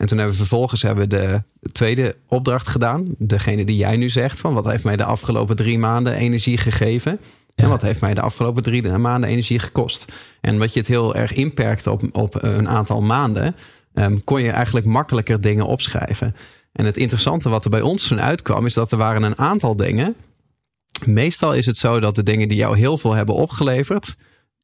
En 0.00 0.06
toen 0.06 0.18
hebben 0.18 0.36
we 0.36 0.42
vervolgens 0.42 0.82
hebben 0.82 1.08
de 1.08 1.42
tweede 1.72 2.14
opdracht 2.28 2.66
gedaan. 2.66 3.14
Degene 3.18 3.64
die 3.64 3.76
jij 3.76 3.96
nu 3.96 4.08
zegt 4.08 4.40
van 4.40 4.54
wat 4.54 4.64
heeft 4.64 4.84
mij 4.84 4.96
de 4.96 5.04
afgelopen 5.04 5.56
drie 5.56 5.78
maanden 5.78 6.14
energie 6.14 6.58
gegeven. 6.58 7.20
En 7.54 7.68
wat 7.68 7.82
heeft 7.82 8.00
mij 8.00 8.14
de 8.14 8.20
afgelopen 8.20 8.62
drie 8.62 8.88
maanden 8.88 9.30
energie 9.30 9.58
gekost. 9.58 10.12
En 10.40 10.58
wat 10.58 10.72
je 10.72 10.78
het 10.78 10.88
heel 10.88 11.14
erg 11.14 11.32
inperkt 11.32 11.86
op, 11.86 12.02
op 12.12 12.42
een 12.42 12.68
aantal 12.68 13.00
maanden. 13.00 13.56
ehm, 13.94 14.18
kon 14.24 14.42
je 14.42 14.50
eigenlijk 14.50 14.86
makkelijker 14.86 15.40
dingen 15.40 15.66
opschrijven. 15.66 16.34
En 16.72 16.84
het 16.84 16.96
interessante 16.96 17.48
wat 17.48 17.64
er 17.64 17.70
bij 17.70 17.80
ons 17.80 18.08
toen 18.08 18.20
uitkwam. 18.20 18.66
Is 18.66 18.74
dat 18.74 18.92
er 18.92 18.98
waren 18.98 19.22
een 19.22 19.38
aantal 19.38 19.76
dingen. 19.76 20.14
Meestal 21.04 21.54
is 21.54 21.66
het 21.66 21.76
zo 21.76 22.00
dat 22.00 22.14
de 22.14 22.22
dingen 22.22 22.48
die 22.48 22.58
jou 22.58 22.76
heel 22.76 22.98
veel 22.98 23.12
hebben 23.12 23.34
opgeleverd 23.34 24.16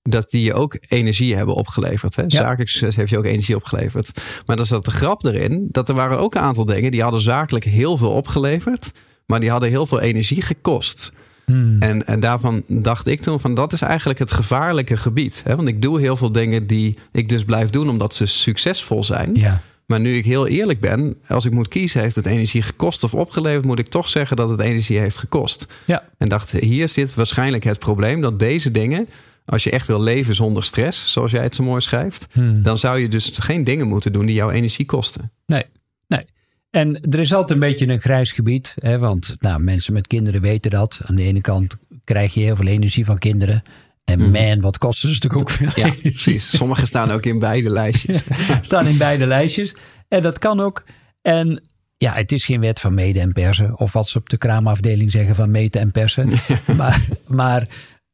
dat 0.09 0.31
die 0.31 0.43
je 0.43 0.55
ook 0.55 0.79
energie 0.89 1.35
hebben 1.37 1.55
opgeleverd. 1.55 2.17
Hè? 2.17 2.25
Zakelijk 2.27 2.71
succes 2.71 2.97
heeft 2.97 3.11
je 3.11 3.19
ook 3.19 3.25
energie 3.25 3.57
opgeleverd. 3.57 4.23
Maar 4.47 4.57
dan 4.57 4.67
zat 4.67 4.85
de 4.85 4.91
grap 4.91 5.25
erin 5.25 5.69
dat 5.71 5.89
er 5.89 5.95
waren 5.95 6.19
ook 6.19 6.35
een 6.35 6.41
aantal 6.41 6.65
dingen 6.65 6.91
die 6.91 7.03
hadden 7.03 7.21
zakelijk 7.21 7.65
heel 7.65 7.97
veel 7.97 8.11
opgeleverd, 8.11 8.93
maar 9.27 9.41
die 9.41 9.51
hadden 9.51 9.69
heel 9.69 9.87
veel 9.87 10.01
energie 10.01 10.43
gekost. 10.43 11.13
Hmm. 11.45 11.77
En, 11.83 12.07
en 12.07 12.21
daarvan 12.21 12.63
dacht 12.69 13.07
ik 13.07 13.21
toen 13.21 13.41
van 13.41 13.55
dat 13.55 13.73
is 13.73 13.81
eigenlijk 13.81 14.19
het 14.19 14.33
gevaarlijke 14.33 14.97
gebied. 14.97 15.43
Hè? 15.45 15.57
Want 15.57 15.69
ik 15.69 15.83
doe 15.83 16.01
heel 16.01 16.17
veel 16.17 16.33
dingen 16.33 16.67
die 16.67 16.99
ik 17.13 17.29
dus 17.29 17.45
blijf 17.45 17.71
doen 17.71 17.89
omdat 17.89 18.15
ze 18.15 18.27
succesvol 18.27 19.05
zijn. 19.05 19.31
Ja. 19.35 19.63
Maar 19.87 20.01
nu 20.01 20.17
ik 20.17 20.25
heel 20.25 20.47
eerlijk 20.47 20.81
ben, 20.81 21.17
als 21.29 21.45
ik 21.45 21.53
moet 21.53 21.69
kiezen, 21.69 22.01
heeft 22.01 22.17
het 22.17 22.27
energie 22.27 22.63
gekost 22.63 23.05
of 23.05 23.15
opgeleverd, 23.15 23.65
moet 23.65 23.79
ik 23.79 23.89
toch 23.89 24.09
zeggen 24.09 24.37
dat 24.37 24.51
het 24.51 24.61
energie 24.61 24.99
heeft 24.99 25.19
gekost. 25.19 25.67
Ja. 25.85 26.05
En 26.19 26.29
dacht, 26.29 26.51
hier 26.51 26.89
zit 26.89 27.15
waarschijnlijk 27.15 27.65
het 27.65 27.79
probleem 27.79 28.21
dat 28.21 28.39
deze 28.39 28.71
dingen, 28.71 29.09
als 29.47 29.65
je 29.65 29.71
echt 29.71 29.87
wil 29.87 30.03
leven 30.03 30.35
zonder 30.35 30.65
stress, 30.65 31.13
zoals 31.13 31.31
jij 31.31 31.43
het 31.43 31.55
zo 31.55 31.63
mooi 31.63 31.81
schrijft, 31.81 32.27
Hmm. 32.33 32.63
dan 32.63 32.79
zou 32.79 32.99
je 32.99 33.09
dus 33.09 33.31
geen 33.33 33.65
dingen 33.65 33.87
moeten 33.87 34.13
doen 34.13 34.27
die 34.27 34.35
jouw 34.35 34.51
energie 34.51 34.85
kosten. 34.87 35.33
Nee, 35.47 35.65
nee. 36.09 36.25
En 36.71 37.01
er 37.01 37.19
is 37.21 37.33
altijd 37.33 37.51
een 37.51 37.69
beetje 37.69 37.89
een 37.89 38.01
grijs 38.01 38.33
gebied. 38.33 38.75
Hè, 38.79 38.99
want 38.99 39.37
nou, 39.39 39.61
mensen 39.61 39.93
met 39.93 40.07
kinderen 40.07 40.41
weten 40.41 40.71
dat. 40.71 41.01
Aan 41.05 41.15
de 41.17 41.23
ene 41.23 41.41
kant 41.41 41.77
krijg 42.05 42.35
je 42.35 42.41
heel 42.41 42.57
veel 42.57 42.67
energie 42.67 43.05
van 43.05 43.19
kinderen. 43.19 43.63
En 44.05 44.31
man, 44.31 44.61
wat 44.61 44.79
kosten 44.79 45.09
ze 45.09 45.15
natuurlijk 45.15 45.43
ook 45.43 45.51
veel. 45.51 45.71
Ja, 45.75 45.85
energie. 45.93 46.11
precies. 46.11 46.57
Sommige 46.57 46.87
staan 46.87 47.11
ook 47.11 47.25
in 47.25 47.39
beide 47.39 47.71
lijstjes. 47.71 48.25
Staan 48.61 48.87
in 48.87 48.99
beide 48.99 49.27
lijstjes. 49.27 49.75
En 50.09 50.23
dat 50.23 50.39
kan 50.39 50.61
ook. 50.61 50.85
En 51.23 51.63
ja, 51.97 52.13
het 52.13 52.33
is 52.33 52.45
geen 52.45 52.61
wet 52.61 52.81
van 52.81 52.95
mede 52.95 53.21
en 53.21 53.33
persen. 53.33 53.79
Of 53.79 53.93
wat 53.93 54.09
ze 54.09 54.19
op 54.19 54.29
de 54.29 54.37
kraamafdeling 54.37 55.11
zeggen 55.11 55.35
van 55.35 55.51
meten 55.51 55.81
en 55.81 55.91
persen. 55.91 56.29
maar 56.77 57.05
maar 57.27 57.67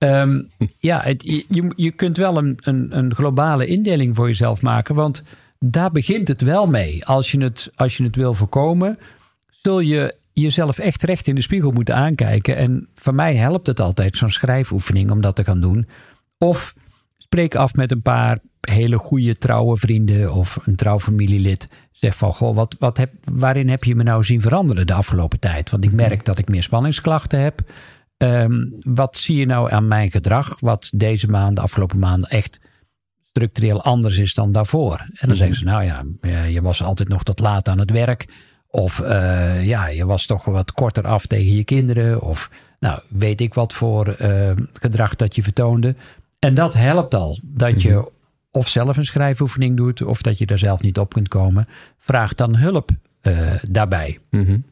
ehm, 0.03 0.43
ja, 0.79 1.01
het, 1.03 1.23
je- 1.25 1.45
je, 1.49 1.73
je 1.77 1.91
kunt 1.91 2.17
wel 2.17 2.37
een, 2.39 2.59
een, 2.63 2.99
een 2.99 3.15
globale 3.15 3.67
indeling 3.67 4.17
voor 4.17 4.27
jezelf 4.27 4.63
maken. 4.63 4.95
Want 4.95 5.23
daar 5.59 5.91
begint 5.91 6.29
het 6.29 6.41
wel 6.41 6.67
mee. 6.67 7.05
Als 7.07 7.31
je 7.31 7.43
het, 7.43 7.71
als 7.77 7.97
je 7.97 8.05
het 8.05 8.17
wil 8.17 8.35
voorkomen, 8.35 8.99
zul 9.63 9.81
je 9.81 10.15
jezelf 10.33 10.79
echt 10.79 11.03
recht 11.03 11.27
in 11.27 11.35
de 11.35 11.41
spiegel 11.43 11.71
moeten 11.71 11.95
aankijken. 11.95 12.57
En 12.57 12.89
voor 12.95 13.15
mij 13.15 13.37
helpt 13.37 13.67
het 13.67 13.81
altijd, 13.81 14.17
zo'n 14.17 14.31
schrijfoefening, 14.31 15.11
om 15.11 15.21
dat 15.21 15.37
te 15.37 15.45
gaan 15.45 15.61
doen. 15.61 15.87
Of 16.39 16.75
spreek 17.19 17.55
af 17.55 17.75
met 17.75 17.91
een 17.93 18.03
paar 18.03 18.39
hele 18.61 18.99
goede 18.99 19.39
trouwe 19.39 19.77
vrienden 19.77 20.33
of 20.33 20.59
een 20.65 20.77
trouw 20.77 20.99
familielid. 21.01 21.69
Zeg 21.93 22.17
van, 22.17 22.33
goh, 22.35 22.55
wat, 22.57 22.77
wat 22.79 22.97
heb, 22.97 23.11
waarin 23.33 23.69
heb 23.69 23.85
je 23.85 23.95
me 23.95 24.03
nou 24.03 24.25
zien 24.25 24.41
veranderen 24.41 24.87
de 24.87 24.93
afgelopen 24.93 25.39
tijd? 25.39 25.71
Want 25.71 25.85
ik 25.85 25.93
merk 25.93 26.25
dat 26.25 26.39
ik 26.39 26.49
meer 26.49 26.63
spanningsklachten 26.63 27.41
heb. 27.41 27.61
Ehm, 28.23 28.67
wat 28.83 29.17
zie 29.17 29.37
je 29.37 29.47
nou 29.47 29.71
aan 29.71 29.89
mijn 29.89 30.11
gedrag, 30.11 30.61
wat 30.61 30.91
deze 30.95 31.27
maand, 31.29 31.57
de 31.57 31.63
afgelopen 31.63 31.99
maanden 31.99 32.29
echt 32.29 32.61
structureel 33.31 33.83
anders 33.83 34.19
is 34.19 34.35
dan 34.35 34.53
daarvoor? 34.53 35.07
En 35.15 35.29
dan 35.29 35.37
zeggen 35.37 35.57
ze, 35.57 35.65
nou 35.65 35.85
ja, 35.85 36.05
je 36.45 36.63
was 36.63 36.83
altijd 36.83 37.09
nog 37.09 37.23
tot 37.23 37.39
laat 37.39 37.69
aan 37.69 37.79
het 37.79 37.91
werk. 37.91 38.29
Of 38.67 39.01
uh, 39.01 39.67
ja, 39.67 39.87
je 39.87 40.07
was 40.07 40.27
toch 40.27 40.45
wat 40.45 40.73
korter 40.73 41.07
af 41.07 41.27
tegen 41.27 41.57
je 41.57 41.65
kinderen. 41.65 42.21
Of 42.21 42.51
nou, 42.81 43.01
weet 43.09 43.41
ik 43.41 43.55
wat 43.55 43.73
voor 43.73 44.17
uh, 44.21 44.51
gedrag 44.73 45.17
dat 45.17 45.35
je 45.35 45.43
vertoonde. 45.43 45.95
En 46.39 46.55
dat 46.55 46.75
helpt 46.75 47.15
al. 47.15 47.39
Dat 47.43 47.83
je 47.83 48.11
of 48.51 48.69
zelf 48.69 48.97
een 48.97 49.05
schrijfoefening 49.05 49.77
doet, 49.77 50.03
of 50.03 50.23
dat 50.23 50.39
je 50.39 50.47
daar 50.47 50.59
zelf 50.59 50.83
niet 50.83 50.99
op 50.99 51.13
kunt 51.13 51.29
komen. 51.29 51.69
Vraag 51.99 52.35
dan 52.35 52.57
hulp 52.57 52.91
uh, 53.23 53.55
daarbij. 53.63 54.19
Mm 54.31 54.65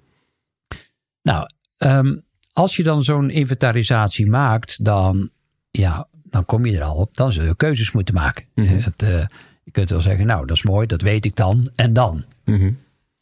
Nou, 1.22 1.46
um, 1.78 2.22
als 2.52 2.76
je 2.76 2.82
dan 2.82 3.04
zo'n 3.04 3.30
inventarisatie 3.30 4.26
maakt, 4.26 4.84
dan, 4.84 5.30
ja, 5.70 6.08
dan 6.24 6.44
kom 6.44 6.66
je 6.66 6.76
er 6.76 6.82
al 6.82 6.96
op. 6.96 7.14
Dan 7.14 7.32
zul 7.32 7.44
je 7.44 7.56
keuzes 7.56 7.92
moeten 7.92 8.14
maken. 8.14 8.44
Mhm. 8.54 8.80
Het, 8.80 9.02
uh, 9.02 9.24
je 9.62 9.70
kunt 9.70 9.90
wel 9.90 10.00
zeggen, 10.00 10.26
nou, 10.26 10.46
dat 10.46 10.56
is 10.56 10.62
mooi, 10.62 10.86
dat 10.86 11.02
weet 11.02 11.24
ik 11.24 11.36
dan. 11.36 11.70
En 11.74 11.92
dan. 11.92 12.24
Mhm. 12.44 12.72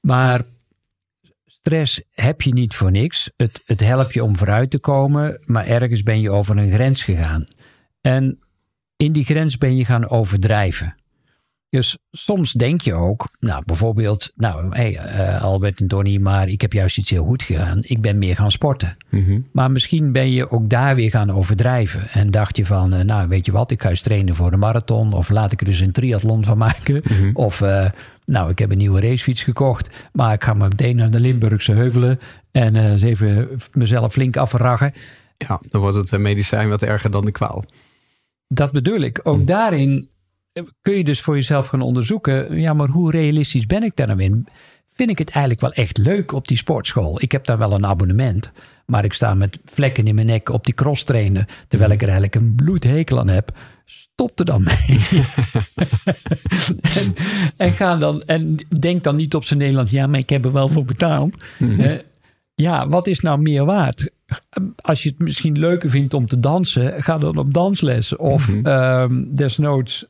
Maar 0.00 0.44
stress 1.46 2.02
heb 2.10 2.42
je 2.42 2.52
niet 2.52 2.74
voor 2.74 2.90
niks. 2.90 3.30
Het, 3.36 3.62
het 3.64 3.80
helpt 3.80 4.14
je 4.14 4.24
om 4.24 4.36
vooruit 4.36 4.70
te 4.70 4.78
komen, 4.78 5.40
maar 5.44 5.66
ergens 5.66 6.02
ben 6.02 6.20
je 6.20 6.30
over 6.30 6.56
een 6.56 6.70
grens 6.70 7.04
gegaan. 7.04 7.44
En 8.00 8.38
in 8.96 9.12
die 9.12 9.24
grens 9.24 9.58
ben 9.58 9.76
je 9.76 9.84
gaan 9.84 10.08
overdrijven. 10.08 10.96
Dus 11.70 11.98
soms 12.10 12.52
denk 12.52 12.80
je 12.80 12.94
ook, 12.94 13.28
nou 13.40 13.62
bijvoorbeeld, 13.66 14.32
nou 14.34 14.76
hey, 14.76 14.92
uh, 14.92 15.42
Albert 15.42 15.80
en 15.80 15.88
Tony, 15.88 16.18
maar 16.18 16.48
ik 16.48 16.60
heb 16.60 16.72
juist 16.72 16.98
iets 16.98 17.10
heel 17.10 17.24
goed 17.24 17.42
gedaan. 17.42 17.78
Ik 17.82 18.00
ben 18.00 18.18
meer 18.18 18.36
gaan 18.36 18.50
sporten. 18.50 18.96
Mhm. 19.08 19.40
Maar 19.52 19.70
misschien 19.70 20.12
ben 20.12 20.30
je 20.30 20.50
ook 20.50 20.68
daar 20.70 20.94
weer 20.94 21.10
gaan 21.10 21.30
overdrijven. 21.30 22.08
En 22.08 22.30
dacht 22.30 22.56
je 22.56 22.66
van, 22.66 22.94
uh, 22.94 23.00
nou 23.00 23.28
weet 23.28 23.46
je 23.46 23.52
wat, 23.52 23.70
ik 23.70 23.82
ga 23.82 23.88
eens 23.88 24.00
trainen 24.00 24.34
voor 24.34 24.52
een 24.52 24.58
marathon. 24.58 25.12
Of 25.12 25.28
laat 25.28 25.52
ik 25.52 25.60
er 25.60 25.66
dus 25.66 25.80
een 25.80 25.92
triathlon 25.92 26.44
van 26.44 26.58
maken. 26.58 27.02
Mhm. 27.04 27.30
Of 27.32 27.60
uh, 27.60 27.90
nou, 28.24 28.50
ik 28.50 28.58
heb 28.58 28.70
een 28.70 28.78
nieuwe 28.78 29.00
racefiets 29.00 29.42
gekocht. 29.42 30.08
Maar 30.12 30.32
ik 30.32 30.44
ga 30.44 30.54
maar 30.54 30.68
meteen 30.68 30.96
naar 30.96 31.10
de 31.10 31.20
Limburgse 31.20 31.72
heuvelen. 31.72 32.20
En 32.50 32.76
eens 32.76 33.02
even 33.02 33.48
mezelf 33.72 34.12
flink 34.12 34.36
afragen. 34.36 34.92
Ja, 35.38 35.60
dan 35.70 35.80
wordt 35.80 35.96
het 35.96 36.20
medicijn 36.20 36.68
wat 36.68 36.82
erger 36.82 37.10
dan 37.10 37.24
de 37.24 37.30
kwaal. 37.30 37.64
Dat 38.48 38.72
bedoel 38.72 39.00
ik. 39.00 39.20
Ook 39.22 39.46
daarin 39.46 40.08
kun 40.82 40.94
je 40.96 41.04
dus 41.04 41.20
voor 41.20 41.34
jezelf 41.34 41.66
gaan 41.66 41.80
onderzoeken. 41.82 42.60
Ja, 42.60 42.72
maar 42.72 42.88
hoe 42.88 43.10
realistisch 43.10 43.66
ben 43.66 43.82
ik 43.82 43.96
daar 43.96 44.06
nou 44.06 44.22
in? 44.22 44.46
Vind 44.94 45.10
ik 45.10 45.18
het 45.18 45.30
eigenlijk 45.30 45.60
wel 45.60 45.72
echt 45.72 45.98
leuk 45.98 46.32
op 46.32 46.48
die 46.48 46.56
sportschool? 46.56 47.22
Ik 47.22 47.32
heb 47.32 47.44
daar 47.46 47.58
wel 47.58 47.72
een 47.72 47.86
abonnement. 47.86 48.52
Maar 48.86 49.04
ik 49.04 49.12
sta 49.12 49.34
met 49.34 49.58
vlekken 49.64 50.06
in 50.06 50.14
mijn 50.14 50.26
nek 50.26 50.48
op 50.48 50.64
die 50.64 50.74
cross 50.74 51.04
trainer. 51.04 51.48
Terwijl 51.68 51.90
ik 51.90 51.98
er 52.02 52.08
eigenlijk 52.08 52.34
een 52.34 52.54
bloedhekel 52.54 53.18
aan 53.18 53.28
heb. 53.28 53.56
Stop 53.84 54.38
er 54.38 54.44
dan 54.44 54.62
mee. 54.62 54.98
en, 56.96 57.14
en, 57.66 57.72
ga 57.72 57.96
dan, 57.96 58.22
en 58.22 58.56
denk 58.78 59.04
dan 59.04 59.16
niet 59.16 59.34
op 59.34 59.44
zijn 59.44 59.58
Nederlands. 59.58 59.92
Ja, 59.92 60.06
maar 60.06 60.18
ik 60.18 60.30
heb 60.30 60.44
er 60.44 60.52
wel 60.52 60.68
voor 60.68 60.84
betaald. 60.84 61.44
Uh, 61.58 61.98
ja, 62.54 62.88
wat 62.88 63.06
is 63.06 63.20
nou 63.20 63.40
meer 63.40 63.64
waard? 63.64 64.10
Als 64.80 65.02
je 65.02 65.08
het 65.08 65.18
misschien 65.18 65.58
leuker 65.58 65.90
vindt 65.90 66.14
om 66.14 66.26
te 66.26 66.40
dansen, 66.40 67.02
ga 67.02 67.18
dan 67.18 67.36
op 67.36 67.54
dansles. 67.54 68.16
Of 68.16 68.52
Mhm. 68.52 68.66
um, 68.66 69.34
desnoods 69.34 70.06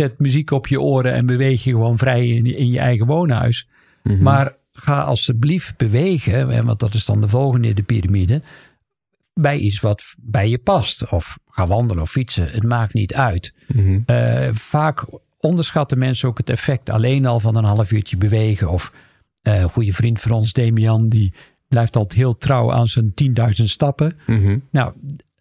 zet 0.00 0.18
muziek 0.18 0.50
op 0.50 0.66
je 0.66 0.80
oren 0.80 1.12
en 1.12 1.26
beweeg 1.26 1.64
je 1.64 1.70
gewoon 1.70 1.98
vrij 1.98 2.28
in, 2.28 2.56
in 2.56 2.70
je 2.70 2.78
eigen 2.78 3.06
woonhuis. 3.06 3.68
Mhm. 4.02 4.22
Maar 4.22 4.54
ga 4.72 5.00
alsjeblieft 5.00 5.76
bewegen, 5.76 6.64
want 6.64 6.80
dat 6.80 6.94
is 6.94 7.04
dan 7.04 7.20
de 7.20 7.28
volgende 7.28 7.68
in 7.68 7.74
de 7.74 7.82
piramide, 7.82 8.42
bij 9.34 9.56
iets 9.56 9.80
wat 9.80 10.14
bij 10.18 10.48
je 10.48 10.58
past. 10.58 11.10
Of 11.10 11.38
ga 11.48 11.66
wandelen 11.66 12.02
of 12.02 12.10
fietsen, 12.10 12.50
het 12.50 12.62
maakt 12.62 12.94
niet 12.94 13.14
uit. 13.14 13.54
Mhm. 13.66 13.98
Uh, 14.06 14.48
vaak 14.52 15.04
onderschatten 15.38 15.98
mensen 15.98 16.28
ook 16.28 16.38
het 16.38 16.50
effect 16.50 16.90
alleen 16.90 17.26
al 17.26 17.40
van 17.40 17.56
een 17.56 17.64
half 17.64 17.92
uurtje 17.92 18.16
bewegen. 18.16 18.68
Of 18.68 18.92
uh, 19.42 19.60
een 19.60 19.68
goede 19.68 19.92
vriend 19.92 20.20
van 20.20 20.30
ons, 20.30 20.52
Damian, 20.52 21.08
die 21.08 21.32
blijft 21.70 21.96
altijd 21.96 22.20
heel 22.20 22.36
trouw 22.36 22.72
aan 22.72 22.86
zijn 22.86 23.12
10.000 23.14 23.64
stappen. 23.64 24.18
Mhm. 24.26 24.58
Nou, 24.70 24.92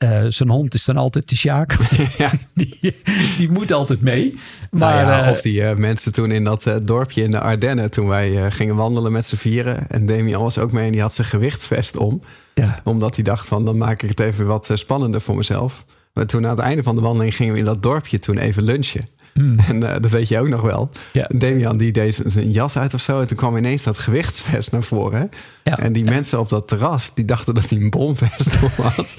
uh, 0.03 0.25
zijn 0.27 0.50
hond 0.50 0.74
is 0.74 0.86
dan 0.86 0.98
altijd 0.98 1.29
de 1.29 1.36
Sjaak. 1.36 1.77
Ja. 2.17 2.31
die, 2.55 2.95
die 3.38 3.51
moet 3.51 3.71
altijd 3.71 4.01
mee. 4.01 4.38
Maar, 4.71 5.05
nou 5.05 5.17
ja, 5.17 5.25
uh, 5.25 5.31
of 5.31 5.41
die 5.41 5.62
uh, 5.62 5.75
mensen 5.75 6.13
toen 6.13 6.31
in 6.31 6.43
dat 6.43 6.65
uh, 6.65 6.75
dorpje 6.83 7.24
in 7.24 7.31
de 7.31 7.39
Ardennen, 7.39 7.91
toen 7.91 8.07
wij 8.07 8.51
gingen 8.51 8.75
wandelen 8.75 9.12
met 9.12 9.25
z'n 9.25 9.36
vieren. 9.36 9.89
En 9.89 10.05
Damian 10.05 10.41
was 10.41 10.57
ook 10.57 10.71
mee 10.71 10.86
en 10.86 10.91
die 10.91 11.01
had 11.01 11.13
zijn 11.13 11.27
gewichtsvest 11.27 11.98
om. 11.98 12.21
Ja. 12.53 12.81
Omdat 12.83 13.15
hij 13.15 13.24
dacht 13.24 13.48
van, 13.48 13.65
dan 13.65 13.77
maak 13.77 14.01
ik 14.03 14.09
het 14.09 14.19
even 14.19 14.45
wat 14.45 14.69
spannender 14.74 15.21
voor 15.21 15.36
mezelf. 15.36 15.86
Maar 16.13 16.25
toen 16.25 16.43
aan 16.43 16.55
het 16.55 16.65
einde 16.65 16.83
van 16.83 16.95
de 16.95 17.01
wandeling 17.01 17.36
gingen 17.36 17.53
we 17.53 17.59
in 17.59 17.65
dat 17.65 17.83
dorpje 17.83 18.19
toen 18.19 18.38
even 18.38 18.63
lunchen. 18.63 19.01
Hmm. 19.33 19.59
En 19.59 19.83
uh, 19.83 19.91
dat 20.01 20.09
weet 20.09 20.27
je 20.27 20.39
ook 20.39 20.48
nog 20.48 20.62
wel. 20.62 20.89
Ja. 21.12 21.29
Damian 21.36 21.77
die 21.77 21.91
deed 21.91 22.21
zijn 22.25 22.51
jas 22.51 22.77
uit 22.77 22.93
of 22.93 23.01
zo. 23.01 23.19
En 23.19 23.27
toen 23.27 23.38
kwam 23.38 23.57
ineens 23.57 23.83
dat 23.83 23.98
gewichtsvest 23.98 24.71
naar 24.71 24.83
voren. 24.83 25.29
Ja. 25.63 25.77
En 25.77 25.93
die 25.93 26.05
ja. 26.05 26.12
mensen 26.12 26.39
op 26.39 26.50
dat 26.50 26.67
terras, 26.67 27.12
die 27.15 27.25
dachten 27.25 27.53
dat 27.53 27.69
hij 27.69 27.79
een 27.79 27.89
bomvest 27.89 28.57
om 28.63 28.83
had. 28.83 29.17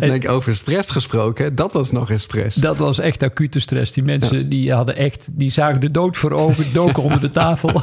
en 0.00 0.08
denk 0.08 0.28
over 0.28 0.54
stress 0.54 0.90
gesproken, 0.90 1.54
dat 1.54 1.72
was 1.72 1.90
nog 1.90 2.10
eens 2.10 2.22
stress. 2.22 2.56
Dat 2.56 2.76
was 2.76 2.98
echt 2.98 3.22
acute 3.22 3.60
stress. 3.60 3.92
Die 3.92 4.04
mensen 4.04 4.48
die 4.48 4.72
hadden 4.72 4.96
echt, 4.96 5.28
die 5.32 5.50
zagen 5.50 5.80
de 5.80 5.90
dood 5.90 6.16
voor 6.16 6.32
ogen, 6.32 6.72
doken 6.72 7.02
onder 7.02 7.20
de 7.20 7.28
tafel. 7.28 7.82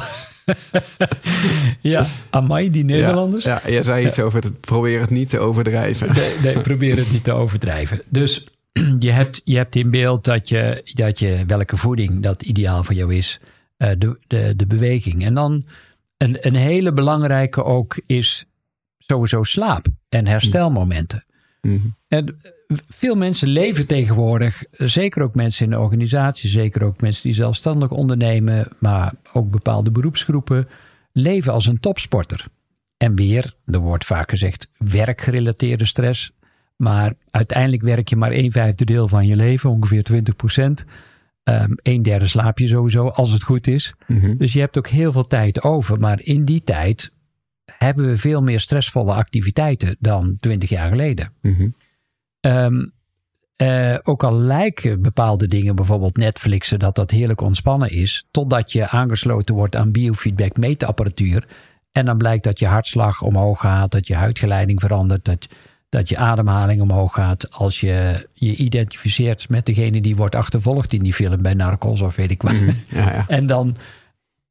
ja, 1.80 2.06
amai, 2.30 2.70
die 2.70 2.84
Nederlanders. 2.84 3.44
Ja, 3.44 3.60
ja 3.64 3.70
jij 3.70 3.82
zei 3.82 4.06
iets 4.06 4.18
over 4.18 4.42
het 4.42 4.60
probeer 4.60 5.00
het 5.00 5.10
niet 5.10 5.28
te 5.28 5.38
overdrijven. 5.38 6.14
Nee, 6.14 6.32
nee, 6.42 6.60
probeer 6.60 6.96
het 6.96 7.12
niet 7.12 7.24
te 7.24 7.32
overdrijven. 7.32 8.02
Dus 8.08 8.46
je 8.98 9.10
hebt, 9.10 9.40
je 9.44 9.56
hebt 9.56 9.76
in 9.76 9.90
beeld 9.90 10.24
dat 10.24 10.48
je, 10.48 10.90
dat 10.94 11.18
je 11.18 11.44
welke 11.46 11.76
voeding 11.76 12.22
dat 12.22 12.42
ideaal 12.42 12.84
voor 12.84 12.94
jou 12.94 13.14
is. 13.14 13.40
Uh, 13.78 13.90
de, 13.98 14.18
de, 14.26 14.56
de 14.56 14.66
beweging. 14.66 15.24
En 15.24 15.34
dan 15.34 15.64
een, 16.16 16.36
een 16.40 16.54
hele 16.54 16.92
belangrijke 16.92 17.64
ook 17.64 18.00
is 18.06 18.44
sowieso 18.98 19.42
slaap 19.42 19.86
en 20.08 20.26
herstelmomenten. 20.26 21.24
Mm-hmm. 21.60 21.96
En 22.08 22.36
veel 22.88 23.14
mensen 23.14 23.48
leven 23.48 23.86
tegenwoordig, 23.86 24.64
zeker 24.70 25.22
ook 25.22 25.34
mensen 25.34 25.64
in 25.64 25.70
de 25.70 25.78
organisatie, 25.78 26.50
zeker 26.50 26.84
ook 26.84 27.00
mensen 27.00 27.22
die 27.22 27.32
zelfstandig 27.32 27.90
ondernemen, 27.90 28.68
maar 28.78 29.14
ook 29.32 29.50
bepaalde 29.50 29.90
beroepsgroepen, 29.90 30.68
leven 31.12 31.52
als 31.52 31.66
een 31.66 31.80
topsporter. 31.80 32.46
En 32.96 33.16
weer, 33.16 33.54
er 33.66 33.78
wordt 33.78 34.04
vaak 34.04 34.30
gezegd, 34.30 34.68
werkgerelateerde 34.78 35.84
stress. 35.84 36.32
Maar 36.76 37.12
uiteindelijk 37.30 37.82
werk 37.82 38.08
je 38.08 38.16
maar 38.16 38.32
een 38.32 38.50
vijfde 38.50 38.84
deel 38.84 39.08
van 39.08 39.26
je 39.26 39.36
leven, 39.36 39.70
ongeveer 39.70 40.02
20 40.02 40.36
procent. 40.36 40.84
Um, 41.44 41.78
een 41.82 42.02
derde 42.02 42.26
slaap 42.26 42.58
je 42.58 42.66
sowieso, 42.66 43.08
als 43.08 43.30
het 43.30 43.42
goed 43.42 43.66
is. 43.66 43.94
Mm-hmm. 44.06 44.36
Dus 44.36 44.52
je 44.52 44.60
hebt 44.60 44.78
ook 44.78 44.88
heel 44.88 45.12
veel 45.12 45.26
tijd 45.26 45.62
over. 45.62 46.00
Maar 46.00 46.20
in 46.22 46.44
die 46.44 46.62
tijd 46.62 47.10
hebben 47.78 48.06
we 48.06 48.16
veel 48.16 48.42
meer 48.42 48.60
stressvolle 48.60 49.12
activiteiten 49.12 49.96
dan 49.98 50.36
20 50.40 50.68
jaar 50.68 50.88
geleden. 50.88 51.32
Mm-hmm. 51.42 51.74
Um, 52.40 52.94
uh, 53.62 53.96
ook 54.02 54.24
al 54.24 54.34
lijken 54.34 55.02
bepaalde 55.02 55.46
dingen, 55.46 55.76
bijvoorbeeld 55.76 56.16
Netflixen, 56.16 56.78
dat 56.78 56.94
dat 56.94 57.10
heerlijk 57.10 57.40
ontspannen 57.40 57.90
is, 57.90 58.26
totdat 58.30 58.72
je 58.72 58.88
aangesloten 58.88 59.54
wordt 59.54 59.76
aan 59.76 59.92
biofeedback 59.92 60.56
meetapparatuur. 60.56 61.46
En 61.92 62.04
dan 62.04 62.16
blijkt 62.16 62.44
dat 62.44 62.58
je 62.58 62.66
hartslag 62.66 63.22
omhoog 63.22 63.60
gaat, 63.60 63.90
dat 63.90 64.06
je 64.06 64.14
huidgeleiding 64.14 64.80
verandert, 64.80 65.24
dat, 65.24 65.46
dat 65.88 66.08
je 66.08 66.16
ademhaling 66.16 66.80
omhoog 66.80 67.14
gaat. 67.14 67.50
Als 67.50 67.80
je 67.80 68.28
je 68.32 68.56
identificeert 68.56 69.48
met 69.48 69.66
degene 69.66 70.00
die 70.00 70.16
wordt 70.16 70.34
achtervolgd 70.34 70.92
in 70.92 71.02
die 71.02 71.14
film 71.14 71.42
bij 71.42 71.54
Narcos 71.54 72.00
of 72.00 72.16
weet 72.16 72.30
ik 72.30 72.42
wat. 72.42 72.52
Mm-hmm. 72.52 72.82
Ja, 72.88 73.12
ja. 73.12 73.26
En 73.38 73.46
dan, 73.46 73.76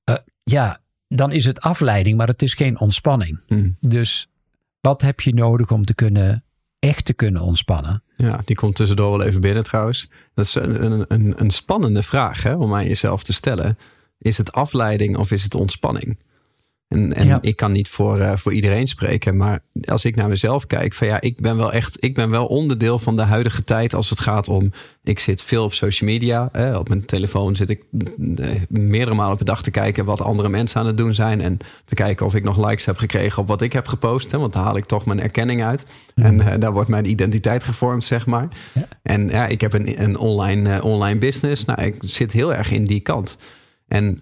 uh, 0.10 0.16
ja, 0.44 0.80
dan 1.08 1.32
is 1.32 1.46
het 1.46 1.62
afleiding, 1.62 2.18
maar 2.18 2.28
het 2.28 2.42
is 2.42 2.54
geen 2.54 2.80
ontspanning. 2.80 3.40
Mm. 3.48 3.76
Dus 3.80 4.28
wat 4.82 5.02
heb 5.02 5.22
je 5.22 5.34
nodig 5.34 5.72
om 5.72 5.86
te 5.86 5.94
kunnen, 5.94 6.44
echt 6.80 7.06
te 7.06 7.14
kunnen 7.14 7.42
ontspannen? 7.42 8.04
Ja, 8.18 8.42
die 8.46 8.56
komt 8.56 8.76
tussendoor 8.76 9.18
wel 9.18 9.28
even 9.28 9.42
binnen 9.42 9.64
trouwens. 9.64 10.10
Dat 10.34 10.46
is 10.46 10.56
een, 10.56 11.06
een, 11.08 11.34
een 11.38 11.52
spannende 11.52 12.04
vraag 12.04 12.44
hè, 12.44 12.54
om 12.56 12.74
aan 12.74 12.88
jezelf 12.88 13.24
te 13.24 13.34
stellen. 13.34 13.78
Is 14.18 14.38
het 14.38 14.52
afleiding 14.52 15.18
of 15.18 15.32
is 15.32 15.44
het 15.44 15.56
ontspanning? 15.56 16.18
En, 16.96 17.14
en 17.14 17.38
ik 17.42 17.56
kan 17.56 17.72
niet 17.72 17.90
voor, 17.90 18.18
uh, 18.18 18.32
voor 18.36 18.54
iedereen 18.54 18.88
spreken. 18.88 19.38
Maar 19.38 19.60
als 19.86 20.06
ik 20.06 20.16
naar 20.16 20.28
mezelf 20.28 20.68
kijk, 20.68 20.94
van 20.94 21.08
ja, 21.08 21.22
ik 21.22 21.42
ben 21.42 21.58
wel 21.58 21.72
echt, 21.72 21.98
ik 22.00 22.14
ben 22.14 22.30
wel 22.30 22.46
onderdeel 22.46 23.00
van 23.00 23.16
de 23.16 23.22
huidige 23.22 23.64
tijd 23.64 23.94
als 23.94 24.10
het 24.10 24.20
gaat 24.20 24.50
om. 24.50 24.72
Ik 25.04 25.20
zit 25.20 25.42
veel 25.42 25.64
op 25.64 25.74
social 25.74 26.10
media. 26.10 26.50
Hè, 26.52 26.78
op 26.78 26.90
mijn 26.90 27.06
telefoon 27.06 27.56
zit 27.56 27.70
ik 27.70 27.84
eh, 28.36 28.50
meerdere 28.68 29.16
malen 29.16 29.38
per 29.38 29.46
dag 29.46 29.64
te 29.64 29.72
kijken 29.72 30.06
wat 30.06 30.22
andere 30.22 30.50
mensen 30.50 30.80
aan 30.80 30.88
het 30.88 30.98
doen 30.98 31.14
zijn. 31.14 31.42
En 31.42 31.58
te 31.86 31.96
kijken 31.96 32.26
of 32.26 32.36
ik 32.36 32.44
nog 32.44 32.68
likes 32.70 32.86
heb 32.86 32.98
gekregen 32.98 33.42
op 33.42 33.48
wat 33.48 33.62
ik 33.62 33.74
heb 33.74 33.88
gepost. 33.88 34.32
Hè, 34.32 34.38
want 34.38 34.54
daar 34.54 34.64
haal 34.64 34.78
ik 34.78 34.86
toch 34.86 35.06
mijn 35.06 35.22
erkenning 35.22 35.64
uit. 35.64 35.86
Mhm. 36.16 36.26
En 36.28 36.36
uh, 36.36 36.54
daar 36.60 36.74
wordt 36.74 36.90
mijn 36.90 37.10
identiteit 37.10 37.64
gevormd, 37.64 38.04
zeg 38.04 38.26
maar. 38.26 38.48
Ja. 38.74 38.88
En 39.02 39.30
ja, 39.30 39.48
ik 39.48 39.62
heb 39.62 39.74
een, 39.74 40.02
een 40.02 40.18
online, 40.18 40.84
online 40.84 41.20
business. 41.20 41.66
Nou, 41.66 41.82
ik 41.82 41.96
zit 42.00 42.32
heel 42.32 42.54
erg 42.54 42.72
in 42.72 42.84
die 42.84 43.00
kant. 43.00 43.38
En 43.88 44.22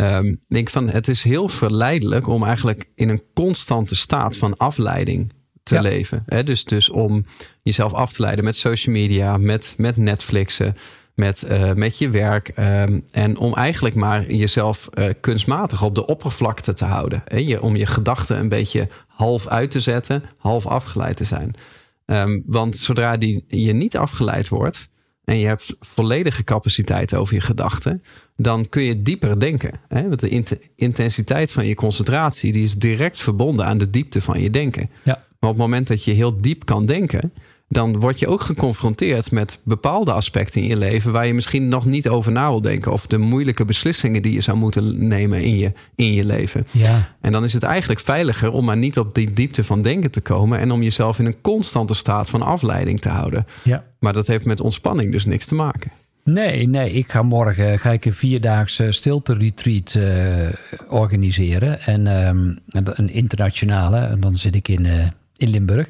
um, 0.00 0.40
denk 0.48 0.70
van 0.70 0.88
het 0.88 1.08
is 1.08 1.22
heel 1.22 1.48
verleidelijk 1.48 2.28
om 2.28 2.44
eigenlijk 2.44 2.88
in 2.94 3.08
een 3.08 3.22
constante 3.34 3.96
staat 3.96 4.36
van 4.36 4.56
afleiding 4.56 5.32
te 5.62 5.80
leven. 5.80 6.22
Hè? 6.26 6.44
Dus, 6.44 6.64
dus 6.64 6.88
om 6.88 7.24
jezelf 7.62 7.92
af 7.92 8.12
te 8.12 8.22
leiden 8.22 8.44
met 8.44 8.56
social 8.56 8.94
media, 8.94 9.36
met, 9.36 9.74
met 9.76 9.96
Netflixen, 9.96 10.76
met, 11.14 11.44
uh, 11.50 11.72
met 11.72 11.98
je 11.98 12.10
werk. 12.10 12.52
Um, 12.58 13.04
en 13.10 13.36
om 13.36 13.54
eigenlijk 13.54 13.94
maar 13.94 14.32
jezelf 14.32 14.88
uh, 14.94 15.08
kunstmatig 15.20 15.82
op 15.82 15.94
de 15.94 16.06
oppervlakte 16.06 16.72
te 16.72 16.84
houden. 16.84 17.22
Hè? 17.24 17.36
Je, 17.36 17.62
om 17.62 17.76
je 17.76 17.86
gedachten 17.86 18.38
een 18.38 18.48
beetje 18.48 18.88
half 19.06 19.46
uit 19.46 19.70
te 19.70 19.80
zetten, 19.80 20.22
half 20.36 20.66
afgeleid 20.66 21.16
te 21.16 21.24
zijn. 21.24 21.54
Um, 22.06 22.42
want 22.46 22.78
zodra 22.78 23.16
die, 23.16 23.44
je 23.48 23.72
niet 23.72 23.96
afgeleid 23.96 24.48
wordt 24.48 24.88
en 25.24 25.38
je 25.38 25.46
hebt 25.46 25.76
volledige 25.80 26.44
capaciteit 26.44 27.14
over 27.14 27.34
je 27.34 27.40
gedachten, 27.40 28.02
dan 28.42 28.68
kun 28.68 28.82
je 28.82 29.02
dieper 29.02 29.40
denken. 29.40 29.70
Hè? 29.88 30.08
Want 30.08 30.20
de 30.20 30.44
intensiteit 30.76 31.52
van 31.52 31.66
je 31.66 31.74
concentratie 31.74 32.52
die 32.52 32.64
is 32.64 32.74
direct 32.74 33.18
verbonden 33.18 33.66
aan 33.66 33.78
de 33.78 33.90
diepte 33.90 34.20
van 34.20 34.40
je 34.40 34.50
denken. 34.50 34.90
Ja. 35.02 35.24
Maar 35.40 35.50
op 35.50 35.56
het 35.56 35.66
moment 35.66 35.86
dat 35.86 36.04
je 36.04 36.12
heel 36.12 36.36
diep 36.36 36.64
kan 36.64 36.86
denken, 36.86 37.32
dan 37.68 37.98
word 37.98 38.18
je 38.18 38.28
ook 38.28 38.40
geconfronteerd 38.40 39.30
met 39.30 39.60
bepaalde 39.64 40.12
aspecten 40.12 40.62
in 40.62 40.68
je 40.68 40.76
leven 40.76 41.12
waar 41.12 41.26
je 41.26 41.34
misschien 41.34 41.68
nog 41.68 41.84
niet 41.84 42.08
over 42.08 42.32
na 42.32 42.48
wil 42.48 42.60
denken. 42.60 42.92
Of 42.92 43.06
de 43.06 43.18
moeilijke 43.18 43.64
beslissingen 43.64 44.22
die 44.22 44.32
je 44.32 44.40
zou 44.40 44.56
moeten 44.56 45.08
nemen 45.08 45.42
in 45.42 45.58
je, 45.58 45.72
in 45.94 46.12
je 46.12 46.24
leven. 46.24 46.66
Ja. 46.70 47.14
En 47.20 47.32
dan 47.32 47.44
is 47.44 47.52
het 47.52 47.62
eigenlijk 47.62 48.00
veiliger 48.00 48.52
om 48.52 48.64
maar 48.64 48.76
niet 48.76 48.98
op 48.98 49.14
die 49.14 49.32
diepte 49.32 49.64
van 49.64 49.82
denken 49.82 50.10
te 50.10 50.20
komen 50.20 50.58
en 50.58 50.70
om 50.70 50.82
jezelf 50.82 51.18
in 51.18 51.26
een 51.26 51.40
constante 51.40 51.94
staat 51.94 52.30
van 52.30 52.42
afleiding 52.42 53.00
te 53.00 53.08
houden. 53.08 53.46
Ja. 53.62 53.84
Maar 53.98 54.12
dat 54.12 54.26
heeft 54.26 54.44
met 54.44 54.60
ontspanning 54.60 55.12
dus 55.12 55.24
niks 55.24 55.44
te 55.44 55.54
maken. 55.54 55.90
Nee, 56.24 56.68
nee, 56.68 56.92
ik 56.92 57.10
ga 57.10 57.22
morgen 57.22 57.78
ga 57.78 57.90
ik 57.90 58.04
een 58.04 58.14
vierdaagse 58.14 58.92
stilte 58.92 59.34
retreat 59.34 59.94
uh, 59.94 60.52
organiseren. 60.88 61.80
En 61.80 62.06
um, 62.26 62.58
een 62.68 63.10
internationale. 63.10 63.98
En 63.98 64.20
dan 64.20 64.36
zit 64.36 64.54
ik 64.54 64.68
in, 64.68 64.84
uh, 64.84 65.06
in 65.36 65.48
Limburg. 65.48 65.88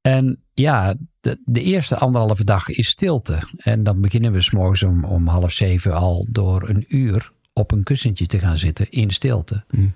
En 0.00 0.38
ja, 0.54 0.94
de, 1.20 1.38
de, 1.44 1.62
eerste 1.62 1.96
anderhalve 1.96 2.44
dag 2.44 2.68
is 2.68 2.88
stilte. 2.88 3.38
En 3.56 3.82
dan 3.82 4.00
beginnen 4.00 4.32
we 4.32 4.40
s'morgens 4.40 4.82
om, 4.82 5.04
om 5.04 5.26
half 5.26 5.52
zeven 5.52 5.94
al 5.94 6.26
door 6.30 6.68
een 6.68 6.84
uur 6.88 7.32
op 7.52 7.72
een 7.72 7.82
kussentje 7.82 8.26
te 8.26 8.38
gaan 8.38 8.58
zitten 8.58 8.90
in 8.90 9.10
stilte. 9.10 9.64
Mm. 9.70 9.94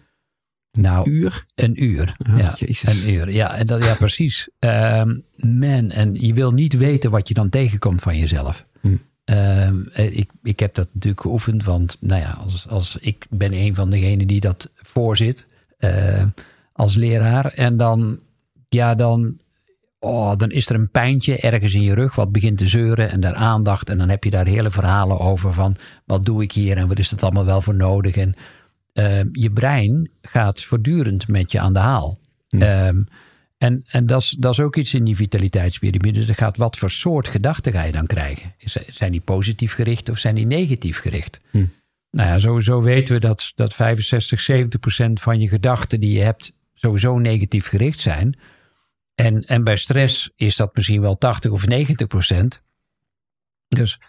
Nou, 0.72 1.10
een 1.10 1.16
uur? 1.16 1.46
Een 1.54 1.84
uur. 1.84 2.14
Oh, 2.30 2.38
ja, 2.38 2.54
Jezus. 2.58 3.04
Een 3.04 3.10
uur. 3.10 3.30
Ja, 3.30 3.54
en 3.54 3.66
dat, 3.66 3.84
ja 3.84 3.94
precies. 3.94 4.48
Um, 4.58 5.24
man, 5.36 5.90
en 5.90 6.14
je 6.14 6.34
wil 6.34 6.52
niet 6.52 6.76
weten 6.76 7.10
wat 7.10 7.28
je 7.28 7.34
dan 7.34 7.48
tegenkomt 7.48 8.02
van 8.02 8.18
jezelf. 8.18 8.66
Mm. 9.30 9.36
Um, 9.36 9.88
ik, 9.92 10.30
ik 10.42 10.60
heb 10.60 10.74
dat 10.74 10.88
natuurlijk 10.92 11.22
geoefend, 11.22 11.64
want 11.64 11.96
nou 12.00 12.20
ja, 12.20 12.30
als, 12.30 12.68
als 12.68 12.96
ik 13.00 13.26
ben 13.28 13.52
een 13.52 13.74
van 13.74 13.90
degenen 13.90 14.26
die 14.26 14.40
dat 14.40 14.70
voorzit 14.74 15.46
uh, 15.78 16.22
als 16.72 16.94
leraar. 16.94 17.46
En 17.46 17.76
dan, 17.76 18.20
ja, 18.68 18.94
dan, 18.94 19.38
oh, 19.98 20.36
dan 20.36 20.50
is 20.50 20.68
er 20.68 20.74
een 20.74 20.90
pijntje 20.90 21.38
ergens 21.38 21.74
in 21.74 21.82
je 21.82 21.94
rug 21.94 22.14
wat 22.14 22.32
begint 22.32 22.58
te 22.58 22.68
zeuren 22.68 23.10
en 23.10 23.20
daar 23.20 23.34
aandacht. 23.34 23.88
En 23.88 23.98
dan 23.98 24.08
heb 24.08 24.24
je 24.24 24.30
daar 24.30 24.46
hele 24.46 24.70
verhalen 24.70 25.18
over 25.18 25.52
van 25.52 25.76
wat 26.04 26.24
doe 26.24 26.42
ik 26.42 26.52
hier 26.52 26.76
en 26.76 26.88
wat 26.88 26.98
is 26.98 27.10
het 27.10 27.22
allemaal 27.22 27.44
wel 27.44 27.62
voor 27.62 27.74
nodig. 27.74 28.16
En 28.16 28.34
uh, 28.94 29.20
je 29.32 29.50
brein 29.50 30.10
gaat 30.22 30.62
voortdurend 30.62 31.28
met 31.28 31.52
je 31.52 31.60
aan 31.60 31.72
de 31.72 31.78
haal. 31.78 32.18
Hm. 32.48 33.02
En, 33.60 33.84
en 33.88 34.06
dat, 34.06 34.20
is, 34.20 34.30
dat 34.38 34.52
is 34.52 34.60
ook 34.60 34.76
iets 34.76 34.94
in 34.94 35.04
die 35.04 35.16
vitaliteitspyramide. 35.16 36.26
Er 36.26 36.34
gaat 36.34 36.56
wat 36.56 36.76
voor 36.76 36.90
soort 36.90 37.28
gedachten 37.28 37.72
ga 37.72 37.82
je 37.82 37.92
dan 37.92 38.06
krijgen? 38.06 38.54
Zijn 38.86 39.12
die 39.12 39.20
positief 39.20 39.74
gericht 39.74 40.08
of 40.08 40.18
zijn 40.18 40.34
die 40.34 40.46
negatief 40.46 40.98
gericht? 40.98 41.40
Hm. 41.50 41.64
Nou 42.10 42.28
ja, 42.28 42.38
sowieso 42.38 42.82
weten 42.82 43.14
we 43.14 43.20
dat, 43.20 43.52
dat 43.54 43.74
65, 43.74 44.40
70 44.40 44.80
procent 44.80 45.20
van 45.20 45.40
je 45.40 45.48
gedachten 45.48 46.00
die 46.00 46.12
je 46.12 46.20
hebt 46.20 46.52
sowieso 46.74 47.18
negatief 47.18 47.66
gericht 47.66 48.00
zijn. 48.00 48.38
En, 49.14 49.44
en 49.44 49.64
bij 49.64 49.76
stress 49.76 50.30
is 50.36 50.56
dat 50.56 50.76
misschien 50.76 51.00
wel 51.00 51.18
80 51.18 51.50
of 51.50 51.66
90 51.66 52.06
procent. 52.06 52.62
Dus 53.68 54.00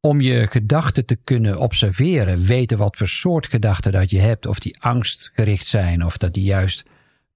om 0.00 0.20
je 0.20 0.46
gedachten 0.46 1.06
te 1.06 1.16
kunnen 1.16 1.58
observeren, 1.58 2.44
weten 2.44 2.78
wat 2.78 2.96
voor 2.96 3.08
soort 3.08 3.46
gedachten 3.46 3.92
dat 3.92 4.10
je 4.10 4.20
hebt, 4.20 4.46
of 4.46 4.58
die 4.58 4.76
angstgericht 4.80 5.66
zijn, 5.66 6.04
of 6.04 6.16
dat 6.16 6.34
die 6.34 6.44
juist 6.44 6.84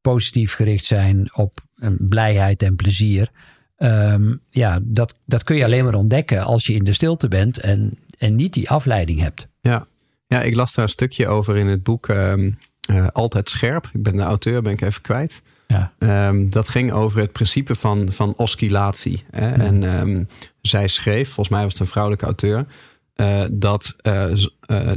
positief 0.03 0.53
gericht 0.53 0.85
zijn 0.85 1.35
op 1.35 1.61
blijheid 1.99 2.63
en 2.63 2.77
plezier. 2.77 3.31
Um, 3.79 4.41
ja, 4.51 4.79
dat, 4.83 5.15
dat 5.27 5.45
kun 5.45 5.57
je 5.57 5.65
alleen 5.65 5.85
maar 5.85 5.95
ontdekken 5.95 6.43
als 6.43 6.67
je 6.67 6.75
in 6.75 6.85
de 6.85 6.93
stilte 6.93 7.29
bent 7.29 7.59
en, 7.59 7.99
en 8.19 8.35
niet 8.35 8.53
die 8.53 8.71
afleiding 8.71 9.21
hebt. 9.21 9.49
Ja. 9.61 9.87
ja, 10.27 10.43
ik 10.43 10.55
las 10.55 10.75
daar 10.75 10.85
een 10.85 10.91
stukje 10.91 11.29
over 11.29 11.57
in 11.57 11.67
het 11.67 11.83
boek 11.83 12.09
um, 12.09 12.59
uh, 12.91 13.07
Altijd 13.13 13.51
Scherp. 13.51 13.91
Ik 13.93 14.03
ben 14.03 14.17
de 14.17 14.23
auteur, 14.23 14.63
ben 14.63 14.73
ik 14.73 14.81
even 14.81 15.03
kwijt. 15.03 15.43
Ja. 15.67 15.93
Um, 16.29 16.51
dat 16.51 16.69
ging 16.69 16.93
over 16.93 17.21
het 17.21 17.33
principe 17.33 17.75
van, 17.75 18.13
van 18.13 18.35
oscillatie. 18.37 19.25
Hè? 19.31 19.49
Ja. 19.49 19.57
En 19.57 20.29
zij 20.61 20.89
schreef, 20.89 21.27
volgens 21.27 21.49
mij 21.49 21.63
was 21.63 21.73
het 21.73 21.81
een 21.81 21.87
vrouwelijke 21.87 22.25
auteur, 22.25 22.67
uh, 23.17 23.45
dat 23.51 23.97
uh, 24.03 24.33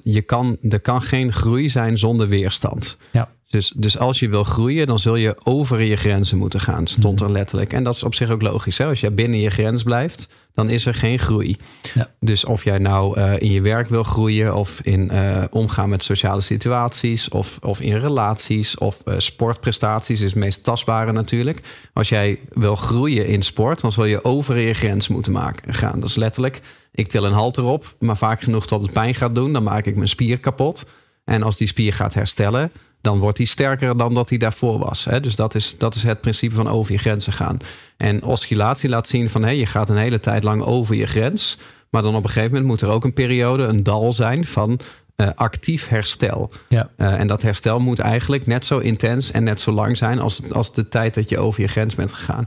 je 0.04 0.22
kan, 0.22 0.58
er 0.70 0.80
kan 0.80 1.02
geen 1.02 1.34
groei 1.34 1.70
zijn 1.70 1.98
zonder 1.98 2.28
weerstand. 2.28 2.98
Ja. 3.12 3.30
Dus, 3.56 3.72
dus 3.76 3.98
als 3.98 4.20
je 4.20 4.30
wil 4.30 4.44
groeien, 4.44 4.88
dan 4.88 5.00
zul 5.00 5.16
je 5.16 5.36
over 5.44 5.82
je 5.82 5.96
grenzen 5.96 6.38
moeten 6.38 6.60
gaan, 6.60 6.88
stond 6.88 7.22
er 7.22 7.32
letterlijk. 7.32 7.74
En 7.74 7.84
dat 7.84 7.96
is 7.96 8.04
op 8.04 8.16
zich 8.16 8.30
ook 8.30 8.42
logisch. 8.42 8.78
Hè? 8.78 8.86
Als 8.86 9.00
jij 9.00 9.14
binnen 9.14 9.40
je 9.40 9.50
grens 9.50 9.84
blijft, 9.84 10.28
dan 10.54 10.70
is 10.70 10.86
er 10.86 10.94
geen 10.94 11.20
groei. 11.20 11.58
Ja. 11.94 12.10
Dus 12.20 12.46
of 12.46 12.64
jij 12.64 12.78
nou 12.78 13.20
uh, 13.20 13.34
in 13.40 13.52
je 13.52 13.62
werk 13.62 13.90
wil 13.90 14.04
groeien, 14.04 14.56
of 14.56 14.80
in 14.82 15.10
uh, 15.14 15.44
omgaan 15.50 15.90
met 15.90 16.04
sociale 16.04 16.42
situaties, 16.42 17.30
of, 17.30 17.58
of 17.62 17.82
in 17.82 17.98
relaties, 17.98 18.78
of 18.78 19.02
uh, 19.06 19.14
sportprestaties, 19.18 20.22
is 20.22 20.32
het 20.32 20.40
meest 20.40 20.64
tastbare 20.64 21.12
natuurlijk. 21.12 21.62
Als 21.94 22.10
jij 22.10 22.40
wil 22.54 22.76
groeien 22.76 23.28
in 23.28 23.44
sport, 23.44 23.82
dan 23.82 23.92
zul 23.92 24.06
je 24.06 24.24
over 24.24 24.58
je 24.58 24.74
grens 24.74 25.08
moeten 25.08 25.32
maken, 25.32 25.74
gaan. 25.74 26.00
Dat 26.00 26.10
is 26.10 26.16
letterlijk, 26.16 26.62
ik 26.92 27.08
til 27.08 27.26
een 27.26 27.32
halter 27.32 27.64
op, 27.64 27.96
maar 28.00 28.18
vaak 28.18 28.42
genoeg 28.42 28.68
tot 28.68 28.82
het 28.82 28.92
pijn 28.92 29.16
gaat 29.16 29.36
doen, 29.36 29.54
dan 29.54 29.64
maak 29.64 29.86
ik 29.86 29.96
mijn 29.96 30.10
spier 30.10 30.40
kapot. 30.40 30.86
En 31.26 31.44
als 31.44 31.58
die 31.58 31.68
spier 31.68 31.94
gaat 31.94 32.14
herstellen, 32.14 32.72
dan 33.06 33.20
wordt 33.20 33.38
hij 33.38 33.48
sterker 33.48 33.98
dan 33.98 34.14
dat 34.14 34.30
hij 34.30 34.38
daarvoor 34.38 34.80
was. 34.80 35.06
Hè? 35.06 35.20
Dus 35.20 35.36
dat 35.36 35.56
is, 35.56 35.78
dat 35.78 35.96
is 35.96 36.04
het 36.04 36.22
principe 36.22 36.56
van 36.56 36.68
over 36.68 36.92
je 36.92 36.98
grenzen 36.98 37.34
gaan. 37.34 37.58
En 37.98 38.24
oscillatie 38.24 38.90
laat 38.90 39.08
zien 39.08 39.30
van 39.30 39.44
hey, 39.44 39.58
je 39.58 39.66
gaat 39.66 39.90
een 39.90 39.98
hele 39.98 40.20
tijd 40.20 40.44
lang 40.44 40.62
over 40.62 40.96
je 40.96 41.06
grens. 41.06 41.60
Maar 41.90 42.02
dan 42.02 42.16
op 42.16 42.24
een 42.24 42.30
gegeven 42.30 42.52
moment 42.52 42.70
moet 42.70 42.82
er 42.82 42.90
ook 42.90 43.04
een 43.04 43.14
periode, 43.14 43.64
een 43.64 43.84
dal 43.84 44.14
zijn 44.14 44.46
van 44.46 44.80
uh, 45.18 45.30
actief 45.36 45.88
herstel. 45.88 46.52
Ja. 46.68 46.90
Uh, 46.98 47.20
en 47.20 47.28
dat 47.28 47.42
herstel 47.42 47.80
moet 47.80 48.00
eigenlijk 48.00 48.46
net 48.46 48.66
zo 48.66 48.78
intens 48.78 49.32
en 49.32 49.44
net 49.44 49.62
zo 49.62 49.72
lang 49.72 49.98
zijn 49.98 50.20
als, 50.20 50.42
als 50.52 50.74
de 50.74 50.88
tijd 50.88 51.14
dat 51.14 51.30
je 51.30 51.40
over 51.40 51.62
je 51.62 51.68
grens 51.68 51.96
bent 51.96 52.14
gegaan. 52.14 52.46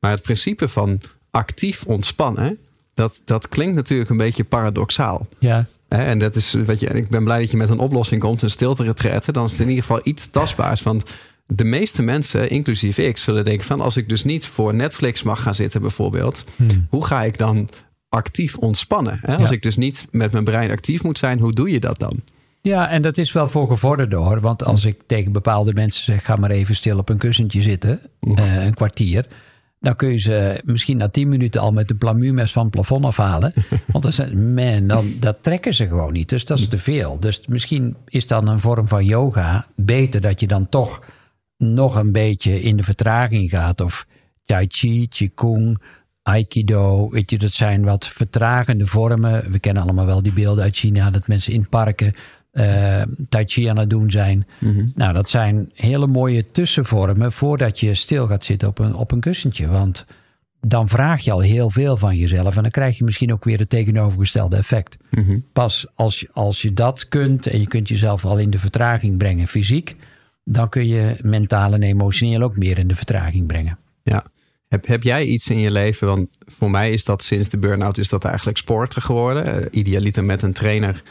Maar 0.00 0.10
het 0.10 0.22
principe 0.22 0.68
van 0.68 1.00
actief 1.30 1.84
ontspannen, 1.84 2.58
dat, 2.94 3.22
dat 3.24 3.48
klinkt 3.48 3.74
natuurlijk 3.74 4.10
een 4.10 4.16
beetje 4.16 4.44
paradoxaal. 4.44 5.26
Ja. 5.38 5.66
En 5.98 6.18
dat 6.18 6.36
is, 6.36 6.52
weet 6.52 6.80
je, 6.80 6.86
ik 6.86 7.08
ben 7.08 7.24
blij 7.24 7.40
dat 7.40 7.50
je 7.50 7.56
met 7.56 7.70
een 7.70 7.78
oplossing 7.78 8.20
komt, 8.20 8.42
een 8.42 8.50
stilte 8.50 8.82
retraite. 8.82 9.32
Dan 9.32 9.44
is 9.44 9.50
het 9.50 9.60
in 9.60 9.68
ieder 9.68 9.84
geval 9.84 10.00
iets 10.04 10.30
tastbaars. 10.30 10.82
Want 10.82 11.02
de 11.46 11.64
meeste 11.64 12.02
mensen, 12.02 12.50
inclusief 12.50 12.98
ik, 12.98 13.16
zullen 13.16 13.44
denken 13.44 13.66
van 13.66 13.80
als 13.80 13.96
ik 13.96 14.08
dus 14.08 14.24
niet 14.24 14.46
voor 14.46 14.74
Netflix 14.74 15.22
mag 15.22 15.42
gaan 15.42 15.54
zitten 15.54 15.80
bijvoorbeeld, 15.80 16.44
hmm. 16.56 16.86
hoe 16.90 17.04
ga 17.06 17.22
ik 17.22 17.38
dan 17.38 17.68
actief 18.08 18.56
ontspannen? 18.56 19.20
Als 19.38 19.50
ik 19.50 19.62
dus 19.62 19.76
niet 19.76 20.06
met 20.10 20.32
mijn 20.32 20.44
brein 20.44 20.70
actief 20.70 21.02
moet 21.02 21.18
zijn, 21.18 21.38
hoe 21.38 21.52
doe 21.52 21.70
je 21.70 21.80
dat 21.80 21.98
dan? 21.98 22.22
Ja, 22.62 22.88
en 22.88 23.02
dat 23.02 23.18
is 23.18 23.32
wel 23.32 23.48
voor 23.48 23.68
gevorderd 23.68 24.12
hoor. 24.12 24.40
Want 24.40 24.64
als 24.64 24.84
ik 24.84 25.00
tegen 25.06 25.32
bepaalde 25.32 25.72
mensen 25.72 26.04
zeg, 26.04 26.24
ga 26.24 26.36
maar 26.36 26.50
even 26.50 26.74
stil 26.74 26.98
op 26.98 27.08
een 27.08 27.18
kussentje 27.18 27.62
zitten, 27.62 28.00
uh, 28.20 28.64
een 28.64 28.74
kwartier 28.74 29.26
dan 29.80 29.96
kun 29.96 30.10
je 30.10 30.18
ze 30.18 30.60
misschien 30.64 30.96
na 30.96 31.08
tien 31.08 31.28
minuten 31.28 31.60
al 31.60 31.72
met 31.72 31.90
een 31.90 31.98
plamuurmes 31.98 32.52
van 32.52 32.62
het 32.62 32.70
plafond 32.70 33.04
afhalen. 33.04 33.52
Want 33.92 34.04
dan 34.04 34.12
zijn, 34.12 34.54
man, 34.54 34.86
dan, 34.86 35.12
dat 35.18 35.36
trekken 35.40 35.74
ze 35.74 35.86
gewoon 35.86 36.12
niet. 36.12 36.28
Dus 36.28 36.44
dat 36.44 36.58
is 36.58 36.68
te 36.68 36.78
veel. 36.78 37.20
Dus 37.20 37.46
misschien 37.46 37.96
is 38.06 38.26
dan 38.26 38.48
een 38.48 38.60
vorm 38.60 38.88
van 38.88 39.04
yoga 39.04 39.66
beter 39.76 40.20
dat 40.20 40.40
je 40.40 40.46
dan 40.46 40.68
toch 40.68 41.02
nog 41.56 41.94
een 41.94 42.12
beetje 42.12 42.62
in 42.62 42.76
de 42.76 42.82
vertraging 42.82 43.50
gaat. 43.50 43.80
Of 43.80 44.06
tai 44.44 44.66
chi, 44.68 45.08
qigong, 45.08 45.82
aikido. 46.22 47.10
Weet 47.10 47.30
je, 47.30 47.38
dat 47.38 47.52
zijn 47.52 47.84
wat 47.84 48.06
vertragende 48.06 48.86
vormen. 48.86 49.50
We 49.50 49.58
kennen 49.58 49.82
allemaal 49.82 50.06
wel 50.06 50.22
die 50.22 50.32
beelden 50.32 50.64
uit 50.64 50.76
China 50.76 51.10
dat 51.10 51.28
mensen 51.28 51.52
in 51.52 51.68
parken 51.68 52.14
uh, 52.52 53.02
tai 53.28 53.44
chi 53.46 53.66
aan 53.66 53.78
het 53.78 53.90
doen 53.90 54.10
zijn. 54.10 54.46
Mhm. 54.58 54.88
Nou, 54.94 55.12
dat 55.12 55.28
zijn 55.28 55.70
hele 55.74 56.06
mooie 56.06 56.44
tussenvormen 56.50 57.32
voordat 57.32 57.80
je 57.80 57.94
stil 57.94 58.26
gaat 58.26 58.44
zitten 58.44 58.68
op 58.68 58.78
een, 58.78 58.94
op 58.94 59.12
een 59.12 59.20
kussentje. 59.20 59.68
Want 59.68 60.06
dan 60.60 60.88
vraag 60.88 61.20
je 61.20 61.32
al 61.32 61.40
heel 61.40 61.70
veel 61.70 61.96
van 61.96 62.16
jezelf 62.16 62.56
en 62.56 62.62
dan 62.62 62.70
krijg 62.70 62.98
je 62.98 63.04
misschien 63.04 63.32
ook 63.32 63.44
weer 63.44 63.58
het 63.58 63.70
tegenovergestelde 63.70 64.56
effect. 64.56 64.96
Mhm. 65.10 65.38
Pas 65.52 65.86
als, 65.94 66.26
als 66.32 66.62
je 66.62 66.72
dat 66.72 67.08
kunt 67.08 67.46
en 67.46 67.60
je 67.60 67.68
kunt 67.68 67.88
jezelf 67.88 68.24
al 68.24 68.38
in 68.38 68.50
de 68.50 68.58
vertraging 68.58 69.16
brengen 69.16 69.48
fysiek, 69.48 69.96
dan 70.44 70.68
kun 70.68 70.86
je 70.86 71.16
mentaal 71.22 71.72
en 71.72 71.82
emotioneel 71.82 72.42
ook 72.42 72.56
meer 72.56 72.78
in 72.78 72.88
de 72.88 72.96
vertraging 72.96 73.46
brengen. 73.46 73.78
Ja. 74.02 74.24
Heb, 74.68 74.86
heb 74.86 75.02
jij 75.02 75.24
iets 75.24 75.50
in 75.50 75.58
je 75.58 75.70
leven, 75.70 76.06
want 76.06 76.28
voor 76.38 76.70
mij 76.70 76.92
is 76.92 77.04
dat 77.04 77.22
sinds 77.22 77.48
de 77.48 77.58
burn-out 77.58 77.98
is 77.98 78.08
dat 78.08 78.24
eigenlijk 78.24 78.58
sporten 78.58 79.02
geworden. 79.02 79.60
Uh, 79.60 79.66
idealiter 79.70 80.24
met 80.24 80.42
een 80.42 80.52
trainer 80.52 81.02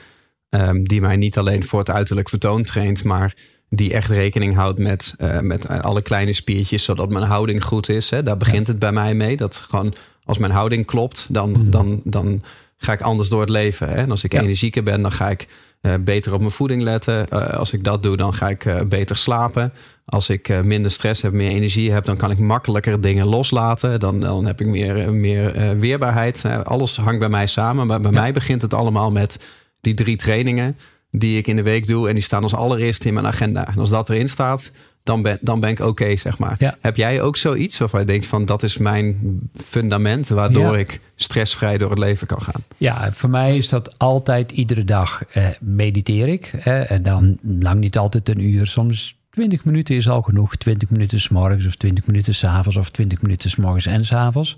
um, 0.49 0.83
die 0.83 1.01
mij 1.01 1.15
niet 1.15 1.37
alleen 1.37 1.63
voor 1.63 1.79
het 1.79 1.89
uiterlijk 1.89 2.29
vertoon 2.29 2.63
traint, 2.63 3.03
maar 3.03 3.35
die 3.69 3.93
echt 3.93 4.09
rekening 4.09 4.55
houdt 4.55 4.79
met, 4.79 5.15
uh, 5.17 5.39
met 5.39 5.67
alle 5.67 6.01
kleine 6.01 6.33
spiertjes, 6.33 6.83
zodat 6.83 7.09
mijn 7.09 7.25
houding 7.25 7.63
goed 7.63 7.89
is. 7.89 8.09
Hè. 8.09 8.23
Daar 8.23 8.37
begint 8.37 8.65
ja. 8.65 8.71
het 8.71 8.79
bij 8.79 8.91
mij 8.91 9.13
mee. 9.13 9.37
Dat 9.37 9.63
gewoon 9.69 9.93
als 10.23 10.37
mijn 10.37 10.51
houding 10.51 10.85
klopt, 10.85 11.27
dan, 11.29 11.49
mm. 11.49 11.71
dan, 11.71 12.01
dan 12.03 12.43
ga 12.77 12.93
ik 12.93 13.01
anders 13.01 13.29
door 13.29 13.41
het 13.41 13.49
leven. 13.49 13.89
Hè. 13.89 13.95
En 13.95 14.11
als 14.11 14.23
ik 14.23 14.33
ja. 14.33 14.41
energieker 14.41 14.83
ben, 14.83 15.01
dan 15.01 15.11
ga 15.11 15.29
ik 15.29 15.47
uh, 15.81 15.93
beter 15.99 16.33
op 16.33 16.39
mijn 16.39 16.51
voeding 16.51 16.81
letten. 16.81 17.25
Uh, 17.33 17.49
als 17.49 17.73
ik 17.73 17.83
dat 17.83 18.03
doe, 18.03 18.17
dan 18.17 18.33
ga 18.33 18.49
ik 18.49 18.65
uh, 18.65 18.81
beter 18.81 19.17
slapen. 19.17 19.73
Als 20.05 20.29
ik 20.29 20.63
minder 20.63 20.91
stress 20.91 21.21
heb, 21.21 21.31
meer 21.31 21.49
energie 21.49 21.91
heb, 21.91 22.05
dan 22.05 22.17
kan 22.17 22.31
ik 22.31 22.37
makkelijker 22.37 23.01
dingen 23.01 23.25
loslaten. 23.25 23.99
Dan, 23.99 24.19
dan 24.19 24.45
heb 24.45 24.61
ik 24.61 24.67
meer, 24.67 25.13
meer 25.13 25.77
weerbaarheid. 25.79 26.45
alles 26.63 26.97
hangt 26.97 27.19
bij 27.19 27.29
mij 27.29 27.47
samen. 27.47 27.87
Maar 27.87 28.01
bij 28.01 28.11
ja. 28.11 28.21
mij 28.21 28.33
begint 28.33 28.61
het 28.61 28.73
allemaal 28.73 29.11
met 29.11 29.39
die 29.81 29.93
drie 29.93 30.15
trainingen 30.15 30.77
die 31.11 31.37
ik 31.37 31.47
in 31.47 31.55
de 31.55 31.61
week 31.61 31.87
doe. 31.87 32.07
En 32.07 32.13
die 32.13 32.23
staan 32.23 32.43
als 32.43 32.55
allereerste 32.55 33.07
in 33.07 33.13
mijn 33.13 33.27
agenda. 33.27 33.67
En 33.67 33.79
als 33.79 33.89
dat 33.89 34.09
erin 34.09 34.29
staat, 34.29 34.71
dan 35.03 35.21
ben, 35.21 35.37
dan 35.41 35.59
ben 35.59 35.69
ik 35.69 35.79
oké, 35.79 35.89
okay, 35.89 36.17
zeg 36.17 36.37
maar. 36.37 36.55
Ja. 36.59 36.77
Heb 36.81 36.95
jij 36.95 37.21
ook 37.21 37.37
zoiets 37.37 37.77
waarvan 37.77 37.99
je 37.99 38.05
denkt 38.05 38.25
van 38.25 38.45
dat 38.45 38.63
is 38.63 38.77
mijn 38.77 39.39
fundament 39.55 40.27
waardoor 40.27 40.73
ja. 40.73 40.77
ik 40.77 41.01
stressvrij 41.15 41.77
door 41.77 41.89
het 41.89 41.99
leven 41.99 42.27
kan 42.27 42.41
gaan? 42.41 42.63
Ja, 42.77 43.11
voor 43.11 43.29
mij 43.29 43.57
is 43.57 43.69
dat 43.69 43.99
altijd 43.99 44.51
iedere 44.51 44.83
dag 44.83 45.23
eh, 45.25 45.47
mediteer 45.59 46.27
ik. 46.27 46.53
Eh, 46.63 46.91
en 46.91 47.03
dan 47.03 47.37
lang 47.41 47.79
niet 47.79 47.97
altijd 47.97 48.29
een 48.29 48.43
uur, 48.43 48.67
soms 48.67 49.17
20 49.29 49.65
minuten 49.65 49.95
is 49.95 50.09
al 50.09 50.21
genoeg. 50.21 50.55
20 50.55 50.89
minuten 50.89 51.19
s 51.19 51.29
morgens 51.29 51.65
of 51.65 51.75
20 51.75 52.07
minuten 52.07 52.35
s 52.35 52.43
avonds 52.43 52.77
of 52.77 52.89
20 52.89 53.21
minuten 53.21 53.49
s 53.49 53.55
morgens 53.55 53.85
en 53.85 54.05
s 54.05 54.13
avonds. 54.13 54.57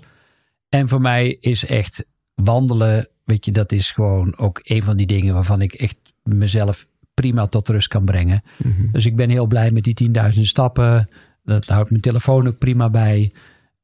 En 0.68 0.88
voor 0.88 1.00
mij 1.00 1.36
is 1.40 1.66
echt 1.66 2.04
wandelen, 2.34 3.08
weet 3.24 3.44
je, 3.44 3.52
dat 3.52 3.72
is 3.72 3.90
gewoon 3.90 4.36
ook 4.36 4.60
een 4.62 4.82
van 4.82 4.96
die 4.96 5.06
dingen 5.06 5.34
waarvan 5.34 5.60
ik 5.60 5.72
echt 5.72 5.96
mezelf 6.22 6.86
prima 7.14 7.46
tot 7.46 7.68
rust 7.68 7.88
kan 7.88 8.04
brengen. 8.04 8.42
Mm 8.64 8.74
-hmm. 8.76 8.88
Dus 8.92 9.06
ik 9.06 9.16
ben 9.16 9.30
heel 9.30 9.46
blij 9.46 9.70
met 9.70 9.84
die 9.84 10.10
10.000 10.34 10.40
stappen. 10.40 11.08
Dat 11.44 11.66
houdt 11.66 11.90
mijn 11.90 12.02
telefoon 12.02 12.46
ook 12.46 12.58
prima 12.58 12.90
bij. 12.90 13.32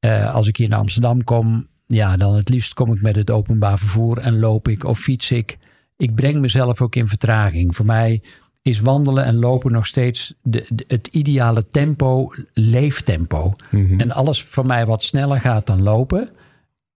Uh, 0.00 0.34
als 0.34 0.48
ik 0.48 0.56
hier 0.56 0.68
naar 0.68 0.78
Amsterdam 0.78 1.24
kom, 1.24 1.66
ja, 1.86 2.16
dan 2.16 2.34
het 2.34 2.48
liefst 2.48 2.74
kom 2.74 2.92
ik 2.92 3.02
met 3.02 3.16
het 3.16 3.30
openbaar 3.30 3.78
vervoer 3.78 4.18
en 4.18 4.38
loop 4.38 4.68
ik 4.68 4.84
of 4.84 4.98
fiets 4.98 5.30
ik. 5.30 5.58
Ik 5.96 6.14
breng 6.14 6.40
mezelf 6.40 6.80
ook 6.80 6.94
in 6.94 7.08
vertraging. 7.08 7.76
Voor 7.76 7.86
mij 7.86 8.22
is 8.62 8.80
wandelen 8.80 9.24
en 9.24 9.38
lopen 9.38 9.72
nog 9.72 9.86
steeds 9.86 10.34
de, 10.42 10.66
de, 10.74 10.84
het 10.88 11.06
ideale 11.06 11.68
tempo, 11.68 12.32
leeftempo. 12.52 13.52
Mm 13.70 13.88
-hmm. 13.88 14.00
En 14.00 14.10
alles 14.10 14.42
voor 14.42 14.66
mij 14.66 14.86
wat 14.86 15.02
sneller 15.02 15.40
gaat 15.40 15.66
dan 15.66 15.82
lopen, 15.82 16.30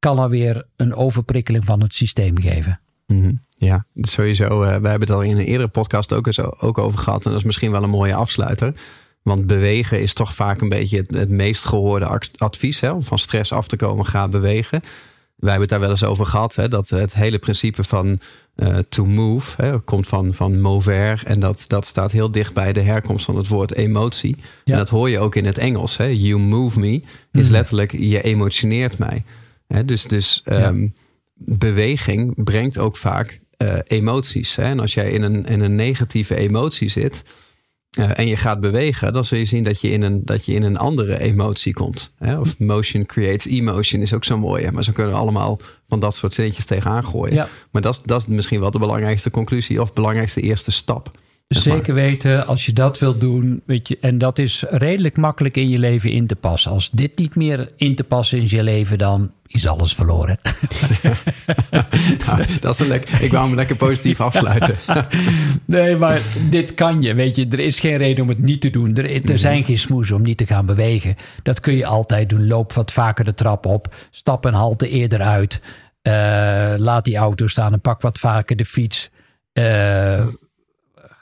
kan 0.03 0.19
alweer 0.19 0.65
een 0.77 0.95
overprikkeling 0.95 1.65
van 1.65 1.81
het 1.81 1.95
systeem 1.95 2.39
geven. 2.41 2.81
Mm 3.07 3.23
-hmm. 3.23 3.41
Ja, 3.57 3.85
sowieso. 3.95 4.63
Uh, 4.63 4.69
we 4.69 4.89
hebben 4.89 5.01
het 5.01 5.11
al 5.11 5.23
in 5.23 5.37
een 5.37 5.45
eerdere 5.45 5.69
podcast 5.69 6.13
ook, 6.13 6.27
eens, 6.27 6.41
ook 6.61 6.79
over 6.79 6.99
gehad. 6.99 7.25
En 7.25 7.31
dat 7.31 7.41
is 7.41 7.47
misschien 7.47 7.71
wel 7.71 7.83
een 7.83 7.91
mooie 7.91 8.15
afsluiter. 8.15 8.73
Want 9.23 9.47
bewegen 9.47 10.01
is 10.01 10.15
toch 10.15 10.35
vaak 10.35 10.61
een 10.61 10.69
beetje 10.69 10.97
het, 10.97 11.11
het 11.11 11.29
meest 11.29 11.65
gehoorde 11.65 12.21
advies. 12.37 12.81
Hè? 12.81 12.91
Om 12.91 13.03
van 13.03 13.19
stress 13.19 13.53
af 13.53 13.67
te 13.69 13.77
komen, 13.77 14.07
ga 14.07 14.29
bewegen. 14.29 14.81
Wij 15.37 15.51
hebben 15.51 15.61
het 15.61 15.69
daar 15.69 15.81
wel 15.81 15.91
eens 15.91 16.05
over 16.05 16.27
gehad. 16.27 16.55
Hè? 16.55 16.69
Dat 16.69 16.89
het 16.89 17.15
hele 17.15 17.39
principe 17.39 17.85
van 17.85 18.19
uh, 18.57 18.79
to 18.79 19.05
move 19.05 19.63
hè? 19.63 19.79
komt 19.81 20.07
van, 20.07 20.35
van 20.35 20.61
mover. 20.61 21.23
En 21.27 21.41
dat, 21.41 21.65
dat 21.67 21.87
staat 21.87 22.13
heel 22.13 22.31
dicht 22.31 22.55
bij 22.55 22.73
de 22.73 22.81
herkomst 22.81 23.25
van 23.25 23.37
het 23.37 23.49
woord 23.49 23.75
emotie. 23.75 24.37
Ja. 24.65 24.73
En 24.73 24.79
dat 24.79 24.89
hoor 24.89 25.11
je 25.11 25.19
ook 25.19 25.35
in 25.35 25.45
het 25.47 25.59
Engels. 25.59 25.97
Hè? 25.97 26.07
You 26.07 26.39
move 26.41 26.79
me 26.79 27.01
is 27.33 27.45
Mhm. 27.45 27.53
letterlijk 27.53 27.93
je 27.93 28.23
emotioneert 28.23 28.99
mij. 28.99 29.25
Dus, 29.85 30.05
dus 30.05 30.43
um, 30.45 30.95
beweging 31.35 32.45
brengt 32.45 32.79
ook 32.79 32.97
vaak 32.97 33.41
uh, 33.59 33.75
emoties. 33.87 34.57
Hè? 34.57 34.63
En 34.63 34.81
als 34.81 34.95
jij 34.95 35.11
in 35.11 35.23
een, 35.23 35.45
in 35.45 35.61
een 35.61 35.75
negatieve 35.75 36.35
emotie 36.35 36.89
zit 36.89 37.25
uh, 37.99 38.19
en 38.19 38.27
je 38.27 38.37
gaat 38.37 38.61
bewegen, 38.61 39.13
dan 39.13 39.25
zul 39.25 39.39
je 39.39 39.45
zien 39.45 39.63
dat 39.63 39.81
je 39.81 39.91
in 39.91 40.03
een, 40.03 40.25
dat 40.25 40.47
je 40.47 40.53
in 40.53 40.63
een 40.63 40.77
andere 40.77 41.21
emotie 41.21 41.73
komt. 41.73 42.13
Hè? 42.19 42.39
Of 42.39 42.59
motion 42.59 43.07
creates 43.07 43.47
emotion 43.47 44.03
is 44.03 44.13
ook 44.13 44.25
zo 44.25 44.39
mooi. 44.39 44.71
Maar 44.71 44.85
zo 44.85 44.93
kunnen 44.93 45.13
we 45.13 45.19
allemaal 45.19 45.59
van 45.89 46.01
dat 46.01 46.17
soort 46.17 46.35
zinnetjes 46.35 46.65
tegenaan 46.65 47.05
gooien. 47.05 47.35
Ja. 47.35 47.49
Maar 47.71 47.83
dat, 47.83 48.03
dat 48.05 48.21
is 48.21 48.27
misschien 48.27 48.61
wel 48.61 48.71
de 48.71 48.79
belangrijkste 48.79 49.31
conclusie 49.31 49.81
of 49.81 49.93
belangrijkste 49.93 50.41
eerste 50.41 50.71
stap. 50.71 51.19
Zeker 51.55 51.95
weten, 51.95 52.47
als 52.47 52.67
je 52.67 52.73
dat 52.73 52.99
wilt 52.99 53.21
doen, 53.21 53.63
weet 53.67 53.89
je, 53.89 53.99
en 54.01 54.19
dat 54.19 54.39
is 54.39 54.65
redelijk 54.69 55.17
makkelijk 55.17 55.57
in 55.57 55.69
je 55.69 55.79
leven 55.79 56.11
in 56.11 56.27
te 56.27 56.37
passen. 56.37 56.71
Als 56.71 56.91
dit 56.91 57.19
niet 57.19 57.37
meer 57.37 57.69
in 57.77 57.95
te 57.95 58.05
passen 58.05 58.39
is 58.39 58.53
in 58.53 58.57
je 58.57 58.65
leven, 58.65 58.99
dan 58.99 59.33
is 59.47 59.67
alles 59.67 59.95
verloren. 59.95 60.39
Dat 62.61 62.75
is 62.75 62.79
een 62.79 62.87
lekker. 62.87 63.23
Ik 63.23 63.31
wou 63.31 63.47
hem 63.47 63.55
lekker 63.55 63.77
positief 63.77 64.21
afsluiten. 64.31 64.77
nee, 65.65 65.97
maar 65.97 66.21
dit 66.51 66.75
kan 66.75 67.03
je. 67.03 67.15
Weet 67.15 67.37
je, 67.37 67.47
er 67.51 67.59
is 67.59 67.81
geen 67.81 67.97
reden 67.97 68.23
om 68.23 68.29
het 68.29 68.39
niet 68.39 68.61
te 68.61 68.71
doen. 68.71 68.97
Er, 68.97 69.31
er 69.31 69.39
zijn 69.39 69.65
geen 69.65 69.79
smoesen 69.79 70.17
om 70.17 70.23
niet 70.23 70.39
te 70.39 70.47
gaan 70.47 70.67
bewegen. 70.67 71.17
Dat 71.43 71.61
kun 71.61 71.75
je 71.75 71.87
altijd 71.87 72.29
doen. 72.29 72.47
Loop 72.47 72.73
wat 72.73 72.93
vaker 72.93 73.25
de 73.25 73.35
trap 73.35 73.67
op. 73.67 73.95
Stap 74.11 74.45
een 74.45 74.55
halte 74.55 74.89
eerder 74.89 75.21
uit. 75.21 75.61
Uh, 76.03 76.13
laat 76.77 77.05
die 77.05 77.17
auto 77.17 77.47
staan 77.47 77.73
en 77.73 77.81
pak 77.81 78.01
wat 78.01 78.19
vaker 78.19 78.57
de 78.57 78.65
fiets. 78.65 79.11
Uh, 79.53 80.27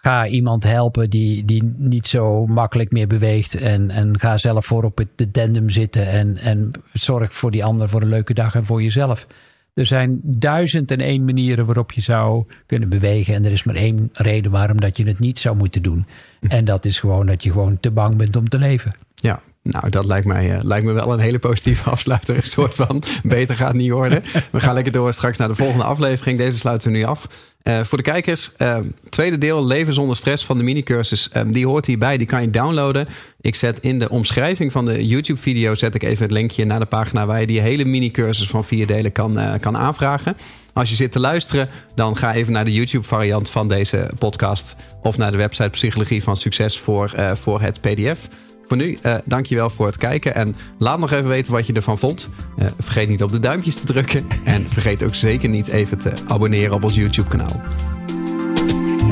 ga 0.00 0.26
iemand 0.26 0.64
helpen 0.64 1.10
die, 1.10 1.44
die 1.44 1.74
niet 1.76 2.06
zo 2.06 2.46
makkelijk 2.46 2.90
meer 2.90 3.06
beweegt. 3.06 3.54
En, 3.54 3.90
en 3.90 4.18
ga 4.20 4.36
zelf 4.36 4.66
voor 4.66 4.84
op 4.84 4.98
het 4.98 5.32
tandem 5.32 5.70
zitten. 5.70 6.06
En, 6.06 6.36
en 6.38 6.70
zorg 6.92 7.32
voor 7.32 7.50
die 7.50 7.64
ander 7.64 7.88
voor 7.88 8.02
een 8.02 8.08
leuke 8.08 8.34
dag 8.34 8.54
en 8.54 8.64
voor 8.64 8.82
jezelf. 8.82 9.26
Er 9.74 9.86
zijn 9.86 10.20
duizend 10.22 10.90
en 10.90 11.00
één 11.00 11.24
manieren 11.24 11.66
waarop 11.66 11.92
je 11.92 12.00
zou 12.00 12.44
kunnen 12.66 12.88
bewegen. 12.88 13.34
En 13.34 13.44
er 13.44 13.52
is 13.52 13.64
maar 13.64 13.74
één 13.74 14.10
reden 14.12 14.50
waarom 14.50 14.80
dat 14.80 14.96
je 14.96 15.04
het 15.06 15.18
niet 15.18 15.38
zou 15.38 15.56
moeten 15.56 15.82
doen. 15.82 16.06
En 16.48 16.64
dat 16.64 16.84
is 16.84 16.98
gewoon 16.98 17.26
dat 17.26 17.42
je 17.42 17.52
gewoon 17.52 17.80
te 17.80 17.90
bang 17.90 18.16
bent 18.16 18.36
om 18.36 18.48
te 18.48 18.58
leven. 18.58 18.94
Ja, 19.14 19.42
nou, 19.62 19.88
dat 19.90 20.04
lijkt 20.04 20.26
mij, 20.26 20.56
uh, 20.56 20.62
lijkt 20.62 20.86
me 20.86 20.92
wel 20.92 21.12
een 21.12 21.20
hele 21.20 21.38
positieve 21.38 21.90
afsluiter. 21.90 22.36
Een 22.36 22.42
soort 22.42 22.74
van 22.74 23.02
beter 23.22 23.56
gaat 23.56 23.74
niet 23.74 23.90
worden. 23.90 24.22
We 24.52 24.60
gaan 24.60 24.74
lekker 24.74 24.92
door 24.92 25.12
straks 25.12 25.38
naar 25.38 25.48
de 25.48 25.54
volgende 25.54 25.84
aflevering. 25.84 26.38
Deze 26.38 26.58
sluiten 26.58 26.92
we 26.92 26.96
nu 26.96 27.04
af. 27.04 27.26
Uh, 27.62 27.84
voor 27.84 27.98
de 27.98 28.04
kijkers, 28.04 28.52
uh, 28.58 28.78
tweede 29.08 29.38
deel, 29.38 29.66
leven 29.66 29.94
zonder 29.94 30.16
stress 30.16 30.44
van 30.44 30.58
de 30.58 30.62
minicursus. 30.62 31.30
Um, 31.36 31.52
die 31.52 31.66
hoort 31.66 31.86
hierbij, 31.86 32.16
die 32.16 32.26
kan 32.26 32.40
je 32.40 32.50
downloaden. 32.50 33.08
Ik 33.40 33.54
zet 33.54 33.80
in 33.80 33.98
de 33.98 34.08
omschrijving 34.08 34.72
van 34.72 34.84
de 34.84 35.06
YouTube-video... 35.06 35.74
zet 35.74 35.94
ik 35.94 36.02
even 36.02 36.22
het 36.22 36.32
linkje 36.32 36.64
naar 36.64 36.80
de 36.80 36.86
pagina... 36.86 37.26
waar 37.26 37.40
je 37.40 37.46
die 37.46 37.60
hele 37.60 37.84
minicursus 37.84 38.48
van 38.48 38.64
vier 38.64 38.86
delen 38.86 39.12
kan, 39.12 39.58
kan 39.60 39.76
aanvragen. 39.76 40.36
Als 40.72 40.88
je 40.88 40.94
zit 40.94 41.12
te 41.12 41.20
luisteren, 41.20 41.68
dan 41.94 42.16
ga 42.16 42.34
even 42.34 42.52
naar 42.52 42.64
de 42.64 42.72
YouTube-variant 42.72 43.50
van 43.50 43.68
deze 43.68 44.10
podcast... 44.18 44.76
of 45.02 45.16
naar 45.16 45.30
de 45.30 45.36
website 45.36 45.70
Psychologie 45.70 46.22
van 46.22 46.36
Succes 46.36 46.78
voor, 46.78 47.14
voor 47.34 47.60
het 47.60 47.80
pdf... 47.80 48.28
Voor 48.70 48.78
nu, 48.78 48.98
uh, 49.02 49.14
dankjewel 49.24 49.70
voor 49.70 49.86
het 49.86 49.96
kijken. 49.96 50.34
En 50.34 50.56
laat 50.78 50.98
nog 50.98 51.10
even 51.12 51.28
weten 51.28 51.52
wat 51.52 51.66
je 51.66 51.72
ervan 51.72 51.98
vond. 51.98 52.30
Uh, 52.58 52.66
vergeet 52.78 53.08
niet 53.08 53.22
op 53.22 53.32
de 53.32 53.38
duimpjes 53.38 53.74
te 53.74 53.86
drukken. 53.86 54.26
En 54.44 54.70
vergeet 54.70 55.02
ook 55.02 55.14
zeker 55.14 55.48
niet 55.48 55.68
even 55.68 55.98
te 55.98 56.12
abonneren 56.26 56.74
op 56.74 56.84
ons 56.84 56.94
YouTube-kanaal. 56.94 57.60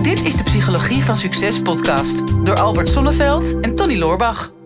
Dit 0.03 0.25
is 0.25 0.37
de 0.37 0.43
Psychologie 0.43 1.03
van 1.03 1.17
Succes 1.17 1.63
podcast 1.63 2.25
door 2.45 2.57
Albert 2.59 2.89
Sonneveld 2.89 3.61
en 3.61 3.77
Tony 3.77 3.99
Loorbach. 3.99 4.58